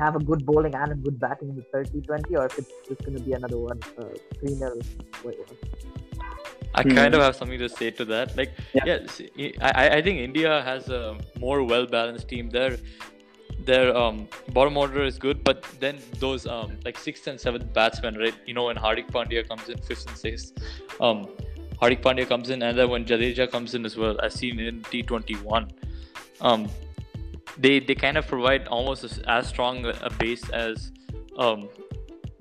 have 0.03 0.15
a 0.19 0.23
good 0.29 0.45
bowling 0.49 0.75
and 0.81 0.91
a 0.95 0.99
good 1.05 1.19
batting 1.23 1.49
in 1.53 1.55
the 1.61 1.65
third 1.71 1.87
T20 1.93 2.37
or 2.41 2.45
if 2.49 2.57
it's 2.61 2.73
just 2.89 3.03
gonna 3.05 3.23
be 3.29 3.33
another 3.39 3.59
one 3.69 3.79
uh, 3.97 4.13
3 4.39 4.55
0 4.55 4.79
I 6.73 6.83
Hmm. 6.83 6.91
kind 6.99 7.13
of 7.15 7.21
have 7.21 7.35
something 7.35 7.59
to 7.59 7.69
say 7.69 7.87
to 7.99 8.05
that. 8.05 8.35
Like, 8.39 8.51
Yeah. 8.73 8.99
yeah, 9.37 9.51
I, 9.69 9.97
I 9.97 10.01
think 10.05 10.19
India 10.19 10.51
has 10.67 10.87
a 10.99 11.01
more 11.45 11.63
well 11.71 11.85
balanced 11.95 12.27
team. 12.33 12.49
Their 12.57 12.77
their 13.69 13.95
um, 14.01 14.27
bottom 14.57 14.77
order 14.83 15.03
is 15.03 15.17
good, 15.25 15.43
but 15.43 15.65
then 15.79 15.97
those 16.19 16.47
um, 16.47 16.69
like 16.85 16.97
sixth 17.07 17.27
and 17.31 17.39
seventh 17.45 17.67
batsmen, 17.73 18.15
right? 18.17 18.37
You 18.47 18.53
know, 18.57 18.65
when 18.69 18.77
Hardik 18.85 19.09
Pandya 19.17 19.47
comes 19.47 19.67
in 19.73 19.77
fifth 19.89 20.07
and 20.07 20.17
sixth, 20.17 20.53
um, 21.07 21.27
Hardik 21.81 22.01
Pandya 22.07 22.27
comes 22.27 22.49
in, 22.49 22.63
and 22.63 22.77
then 22.77 22.89
when 22.89 23.05
Jadeja 23.11 23.49
comes 23.51 23.75
in 23.75 23.85
as 23.85 23.97
well, 23.97 24.19
as 24.21 24.33
seen 24.33 24.59
in 24.59 24.81
T21, 24.83 25.69
um, 26.49 26.67
they 27.57 27.79
they 27.79 27.95
kind 27.95 28.17
of 28.17 28.27
provide 28.27 28.67
almost 28.67 29.03
as, 29.03 29.19
as 29.27 29.47
strong 29.47 29.85
a 29.85 30.09
base 30.19 30.49
as 30.49 30.91
um, 31.37 31.69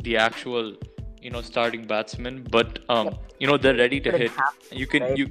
the 0.02 0.16
actual 0.16 0.74
you 1.20 1.30
know 1.30 1.42
starting 1.42 1.86
batsman, 1.86 2.46
but 2.50 2.78
um, 2.88 3.16
you 3.38 3.46
know 3.46 3.56
they're 3.56 3.76
ready 3.76 4.00
to 4.00 4.10
hit. 4.10 4.30
have 4.30 4.54
You 4.70 4.86
can 4.86 5.02
right? 5.02 5.16
you 5.16 5.28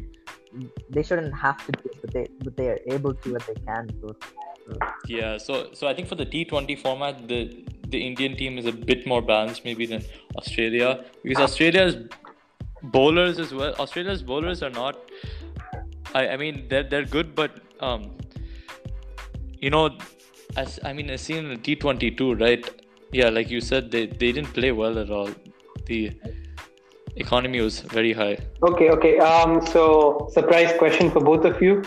they 0.90 1.04
shouldn't 1.04 1.36
have 1.36 1.66
to 1.66 1.72
do 1.72 1.90
it, 1.90 1.98
but 2.02 2.14
they 2.14 2.28
but 2.44 2.58
they 2.58 2.68
are 2.70 2.80
able 2.88 3.14
to 3.14 3.36
and 3.36 3.44
they 3.48 3.62
can. 3.66 3.90
So 4.02 4.16
Yeah, 5.08 5.38
so 5.38 5.70
so 5.74 5.88
I 5.88 5.94
think 5.94 6.08
for 6.08 6.16
the 6.16 6.26
T20 6.26 6.80
format, 6.80 7.28
the 7.28 7.66
the 7.88 8.06
Indian 8.06 8.36
team 8.38 8.58
is 8.58 8.66
a 8.66 8.72
bit 8.72 9.06
more 9.08 9.22
balanced 9.22 9.66
maybe 9.66 9.86
than 9.86 10.04
Australia 10.38 11.06
because 11.24 11.44
Australia's 11.44 11.98
bowlers 12.84 13.40
as 13.40 13.54
well. 13.54 13.74
Australia's 13.80 14.24
bowlers 14.24 14.64
are 14.64 14.70
not. 14.70 14.98
I, 16.14 16.30
I 16.30 16.38
mean 16.38 16.68
they're 16.70 16.84
they're 16.84 17.06
good, 17.06 17.36
but 17.36 17.60
um, 17.80 18.12
you 19.62 19.70
know, 19.70 19.98
as 20.56 20.80
I 20.84 20.94
mean, 20.94 21.10
I 21.10 21.16
seen 21.16 21.46
in 21.46 21.50
the 21.50 21.76
T22, 21.76 22.40
right? 22.40 22.70
Yeah, 23.12 23.30
like 23.30 23.50
you 23.50 23.62
said, 23.62 23.92
they 23.92 24.06
they 24.06 24.32
didn't 24.32 24.54
play 24.54 24.72
well 24.72 25.00
at 25.00 25.10
all. 25.10 25.30
The 25.86 26.12
economy 27.16 27.62
was 27.62 27.80
very 27.82 28.14
high. 28.14 28.38
Okay, 28.64 28.90
okay. 28.90 29.18
Um, 29.20 29.66
so, 29.66 30.30
surprise 30.32 30.74
question 30.78 31.12
for 31.12 31.22
both 31.22 31.46
of 31.46 31.62
you. 31.62 31.84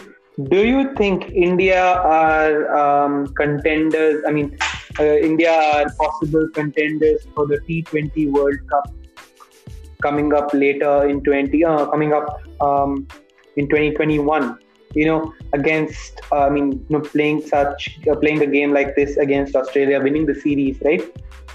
Do 0.48 0.66
you 0.66 0.94
think 0.96 1.30
India 1.30 1.82
are 1.82 2.74
um, 2.74 3.26
contenders? 3.34 4.24
I 4.26 4.32
mean, 4.32 4.56
uh, 4.98 5.04
India 5.04 5.52
are 5.52 5.86
possible 5.98 6.48
contenders 6.54 7.26
for 7.34 7.46
the 7.46 7.58
T20 7.68 8.30
World 8.32 8.56
Cup 8.68 8.94
coming 10.02 10.32
up 10.32 10.52
later 10.52 11.06
in 11.06 11.22
20, 11.22 11.64
uh, 11.64 11.86
coming 11.86 12.12
up 12.12 12.42
um, 12.60 13.06
in 13.56 13.68
2021? 13.68 14.58
You 14.94 15.06
know, 15.06 15.34
against, 15.52 16.20
uh, 16.30 16.46
I 16.46 16.50
mean, 16.50 16.72
you 16.72 16.98
know, 16.98 17.00
playing 17.00 17.46
such, 17.46 17.98
uh, 18.10 18.16
playing 18.16 18.42
a 18.42 18.46
game 18.46 18.72
like 18.72 18.94
this 18.94 19.16
against 19.16 19.56
Australia, 19.56 20.00
winning 20.00 20.26
the 20.26 20.34
series, 20.34 20.78
right? 20.82 21.02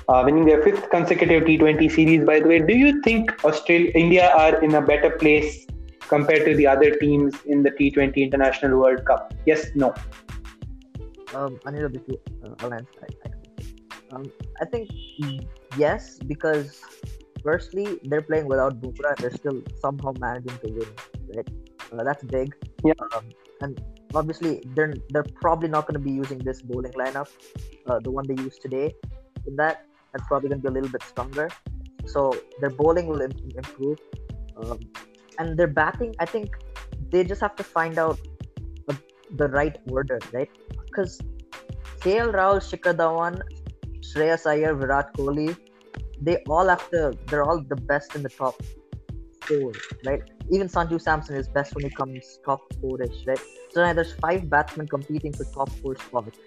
uh, 0.10 0.24
winning 0.26 0.46
their 0.46 0.62
fifth 0.64 0.90
consecutive 0.90 1.44
T20 1.44 1.92
series. 1.92 2.26
By 2.26 2.40
the 2.40 2.48
way, 2.48 2.60
do 2.60 2.74
you 2.74 3.02
think 3.02 3.44
Australia, 3.44 3.92
India 3.94 4.30
are 4.32 4.64
in 4.64 4.76
a 4.76 4.82
better 4.82 5.12
place 5.12 5.66
compared 6.08 6.46
to 6.46 6.56
the 6.56 6.68
other 6.68 6.96
teams 6.96 7.36
in 7.46 7.64
the 7.64 7.72
T20 7.72 8.16
International 8.16 8.80
World 8.80 9.06
Cup? 9.06 9.34
Yes, 9.46 9.68
no. 9.76 9.94
um, 11.34 11.60
Anirudh, 11.66 11.96
if 11.96 12.08
you 12.08 12.20
uh, 12.44 12.56
I'll. 12.60 12.74
I, 12.74 12.80
I, 12.80 14.16
um, 14.16 14.32
I 14.62 14.66
think 14.66 14.90
yes 15.78 16.18
because 16.20 16.82
firstly 17.44 18.00
they're 18.06 18.22
playing 18.22 18.48
without 18.48 18.80
Bumrah 18.82 19.10
and 19.10 19.18
they're 19.18 19.32
still 19.32 19.62
somehow 19.82 20.14
managing 20.20 20.58
to 20.60 20.72
win. 20.72 20.88
Right, 21.36 21.50
uh, 21.92 22.04
that's 22.04 22.24
big. 22.24 22.54
Yeah. 22.84 22.94
Um, 23.16 23.26
and 23.62 23.82
obviously 24.14 24.62
they're 24.76 24.94
they're 25.10 25.26
probably 25.42 25.70
not 25.70 25.88
going 25.88 26.00
to 26.00 26.06
be 26.10 26.12
using 26.12 26.40
this 26.40 26.62
bowling 26.62 26.94
lineup, 26.94 27.30
uh, 27.88 28.00
the 28.00 28.12
one 28.12 28.26
they 28.28 28.42
used 28.42 28.62
today. 28.62 28.94
In 29.46 29.56
that, 29.56 29.86
that's 30.12 30.28
probably 30.28 30.50
going 30.50 30.62
to 30.62 30.68
be 30.68 30.70
a 30.70 30.76
little 30.78 30.90
bit 30.90 31.04
stronger. 31.04 31.50
So 32.06 32.36
their 32.62 32.70
bowling 32.70 33.08
will 33.08 33.22
im- 33.22 33.52
improve, 33.56 34.00
um, 34.58 34.80
and 35.40 35.58
their 35.58 35.68
batting. 35.68 36.16
I 36.20 36.26
think 36.26 36.56
they 37.12 37.24
just 37.24 37.42
have 37.42 37.56
to 37.56 37.64
find 37.64 37.98
out 37.98 38.20
the, 38.88 38.98
the 39.36 39.48
right 39.50 39.78
order, 39.90 40.20
right? 40.34 40.50
Because 40.86 41.22
KL 42.00 42.34
Rahul, 42.34 42.62
Shikhar 42.70 42.96
Dhawan, 42.96 43.42
Shreyas 44.02 44.46
Iyer, 44.46 44.74
Virat 44.76 45.14
Kohli, 45.16 45.58
they 46.22 46.38
all 46.48 46.68
have 46.68 46.90
to. 46.92 47.14
They're 47.28 47.44
all 47.44 47.62
the 47.62 47.76
best 47.76 48.16
in 48.16 48.24
the 48.24 48.30
top 48.30 48.62
four, 49.42 49.72
right? 50.06 50.22
Even 50.50 50.68
Sanju 50.68 51.02
Samson 51.02 51.36
is 51.36 51.48
best 51.48 51.76
when 51.76 51.84
he 51.84 51.90
comes 51.90 52.40
top 52.46 52.62
four-ish, 52.80 53.26
right? 53.26 53.40
So 53.72 53.84
now 53.84 53.94
there's 53.94 54.14
five 54.14 54.50
batsmen 54.50 54.88
competing 54.88 55.34
for 55.34 55.44
top 55.46 55.70
four 55.82 55.96
spots. 55.98 56.38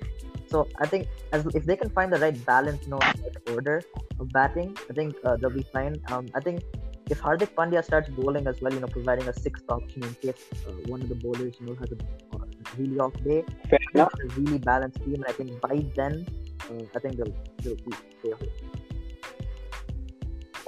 So 0.46 0.66
I 0.78 0.86
think 0.86 1.06
as 1.32 1.46
if 1.54 1.64
they 1.64 1.76
can 1.76 1.90
find 1.90 2.12
the 2.12 2.18
right 2.18 2.44
balance, 2.46 2.82
you 2.84 2.90
know, 2.90 2.98
right 2.98 3.36
order 3.54 3.82
of 4.18 4.30
batting, 4.30 4.76
I 4.88 4.92
think 4.94 5.14
uh, 5.24 5.36
they'll 5.36 5.50
be 5.50 5.66
fine. 5.72 5.96
Um, 6.08 6.26
I 6.34 6.40
think 6.40 6.62
if 7.10 7.20
Hardik 7.20 7.54
Pandya 7.54 7.84
starts 7.84 8.08
bowling 8.08 8.46
as 8.46 8.60
well, 8.60 8.72
you 8.72 8.80
know, 8.80 8.86
providing 8.86 9.28
a 9.28 9.32
sixth 9.32 9.64
option 9.68 10.02
in 10.02 10.14
case 10.14 10.44
uh, 10.66 10.72
one 10.86 11.02
of 11.02 11.08
the 11.08 11.14
bowlers, 11.14 11.54
you 11.60 11.66
know, 11.66 11.74
has 11.74 11.90
a 11.92 12.36
uh, 12.36 12.44
really 12.78 12.98
off 12.98 13.12
day, 13.24 13.44
Fair 13.68 13.78
enough. 13.94 14.12
a 14.14 14.40
really 14.40 14.58
balanced 14.58 14.98
team, 15.04 15.14
and 15.14 15.26
I 15.26 15.32
think 15.32 15.60
by 15.60 15.84
then, 15.96 16.26
uh, 16.70 16.84
I 16.94 16.98
think 17.00 17.16
they'll 17.16 17.34
they'll 17.62 17.76
be 17.76 17.92
stay. 18.20 18.32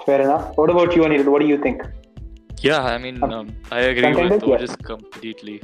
Fair 0.05 0.21
enough. 0.21 0.57
What 0.57 0.71
about 0.71 0.97
you, 0.97 1.03
Anirudh? 1.03 1.29
What 1.29 1.40
do 1.40 1.47
you 1.47 1.59
think? 1.59 1.83
Yeah, 2.62 2.83
I 2.83 2.98
mean, 2.98 3.22
Um, 3.22 3.33
um, 3.33 3.57
I 3.70 3.81
agree 3.92 4.14
with 4.14 4.42
yeah. 4.42 4.57
Ojas 4.57 4.75
completely. 4.90 5.61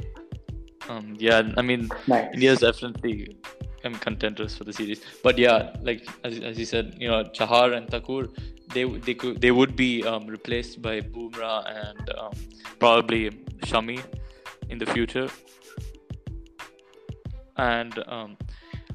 Um, 0.89 1.15
yeah, 1.17 1.41
I 1.57 1.61
mean, 1.61 1.89
Nice. 2.07 2.33
India's 2.33 2.59
definitely 2.59 3.37
um, 3.85 3.95
contenders 3.95 4.55
for 4.55 4.63
the 4.65 4.73
series. 4.73 5.01
But 5.23 5.37
yeah, 5.37 5.73
like 5.81 6.05
as, 6.23 6.39
as 6.39 6.59
you 6.59 6.65
said, 6.65 6.95
you 6.99 7.07
know, 7.07 7.23
Chahar 7.37 7.73
and 7.77 7.89
Thakur, 7.89 8.27
they 8.73 8.83
they 9.07 9.13
could 9.13 9.39
they 9.39 9.51
would 9.51 9.75
be 9.75 9.91
um, 10.03 10.27
replaced 10.27 10.81
by 10.81 10.95
Bumrah 11.01 11.59
and 11.83 12.09
um, 12.17 12.33
probably 12.79 13.29
Shami 13.69 13.99
in 14.69 14.77
the 14.77 14.85
future. 14.87 15.27
And 17.57 18.03
um, 18.07 18.37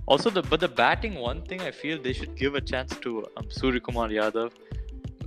also 0.06 0.30
the 0.30 0.42
but 0.42 0.60
the 0.60 0.68
batting 0.68 1.14
one 1.14 1.42
thing 1.42 1.60
I 1.62 1.70
feel 1.70 2.00
they 2.02 2.12
should 2.12 2.36
give 2.36 2.54
a 2.54 2.60
chance 2.60 2.94
to 3.06 3.26
um, 3.36 3.50
Surya 3.50 3.80
Kumar 3.80 4.08
Yadav. 4.08 4.52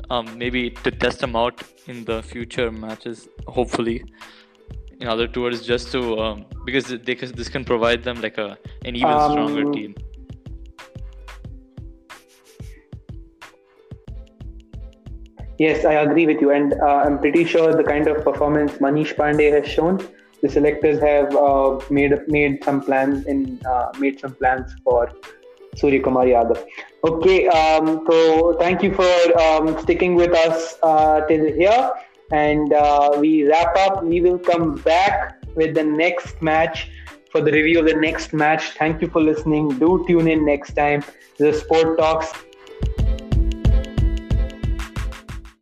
Um, 0.09 0.37
maybe 0.37 0.69
to 0.69 0.91
test 0.91 1.21
him 1.21 1.35
out 1.35 1.61
in 1.87 2.05
the 2.05 2.23
future 2.23 2.71
matches, 2.71 3.27
hopefully 3.45 4.03
in 4.99 5.07
other 5.07 5.27
tours 5.27 5.65
just 5.65 5.91
to 5.91 6.17
um, 6.19 6.45
because 6.65 6.87
they 6.87 7.13
this 7.13 7.49
can 7.49 7.63
provide 7.63 8.03
them 8.03 8.21
like 8.21 8.37
a 8.37 8.57
an 8.85 8.95
even 8.95 9.11
Um, 9.11 9.31
stronger 9.31 9.71
team. 9.71 9.95
Yes, 15.59 15.85
I 15.85 15.93
agree 15.93 16.27
with 16.27 16.39
you, 16.39 16.51
and 16.51 16.73
uh, 16.73 17.03
I'm 17.05 17.17
pretty 17.19 17.43
sure 17.43 17.73
the 17.73 17.83
kind 17.83 18.07
of 18.07 18.23
performance 18.23 18.73
Manish 18.73 19.15
Pandey 19.15 19.51
has 19.51 19.67
shown, 19.67 19.99
the 20.41 20.49
selectors 20.49 20.99
have 20.99 21.35
uh, 21.35 21.79
made 21.89 22.13
made 22.27 22.63
some 22.63 22.81
plans 22.81 23.25
in 23.25 23.59
uh, 23.65 23.91
made 23.99 24.19
some 24.19 24.35
plans 24.35 24.75
for 24.83 25.11
Surya 25.77 26.01
Kumar 26.01 26.25
Yadav. 26.25 26.65
Okay, 27.03 27.47
um, 27.47 28.05
so 28.09 28.53
thank 28.59 28.83
you 28.83 28.93
for 28.93 29.39
um, 29.39 29.79
sticking 29.83 30.15
with 30.15 30.33
us 30.33 30.75
uh, 30.83 31.21
till 31.27 31.45
here. 31.61 31.91
and 32.31 32.73
uh, 32.73 33.15
we 33.19 33.47
wrap 33.47 33.75
up. 33.77 34.03
We 34.03 34.21
will 34.21 34.39
come 34.39 34.75
back 34.75 35.43
with 35.55 35.75
the 35.75 35.83
next 35.83 36.41
match 36.41 36.89
for 37.31 37.41
the 37.41 37.51
review 37.51 37.79
of 37.79 37.85
the 37.85 37.95
next 37.95 38.33
match. 38.33 38.71
Thank 38.71 39.01
you 39.01 39.07
for 39.07 39.21
listening. 39.21 39.69
Do 39.79 40.03
tune 40.07 40.27
in 40.27 40.45
next 40.45 40.73
time. 40.73 41.03
The 41.37 41.53
Sport 41.53 41.97
Talks 41.97 42.33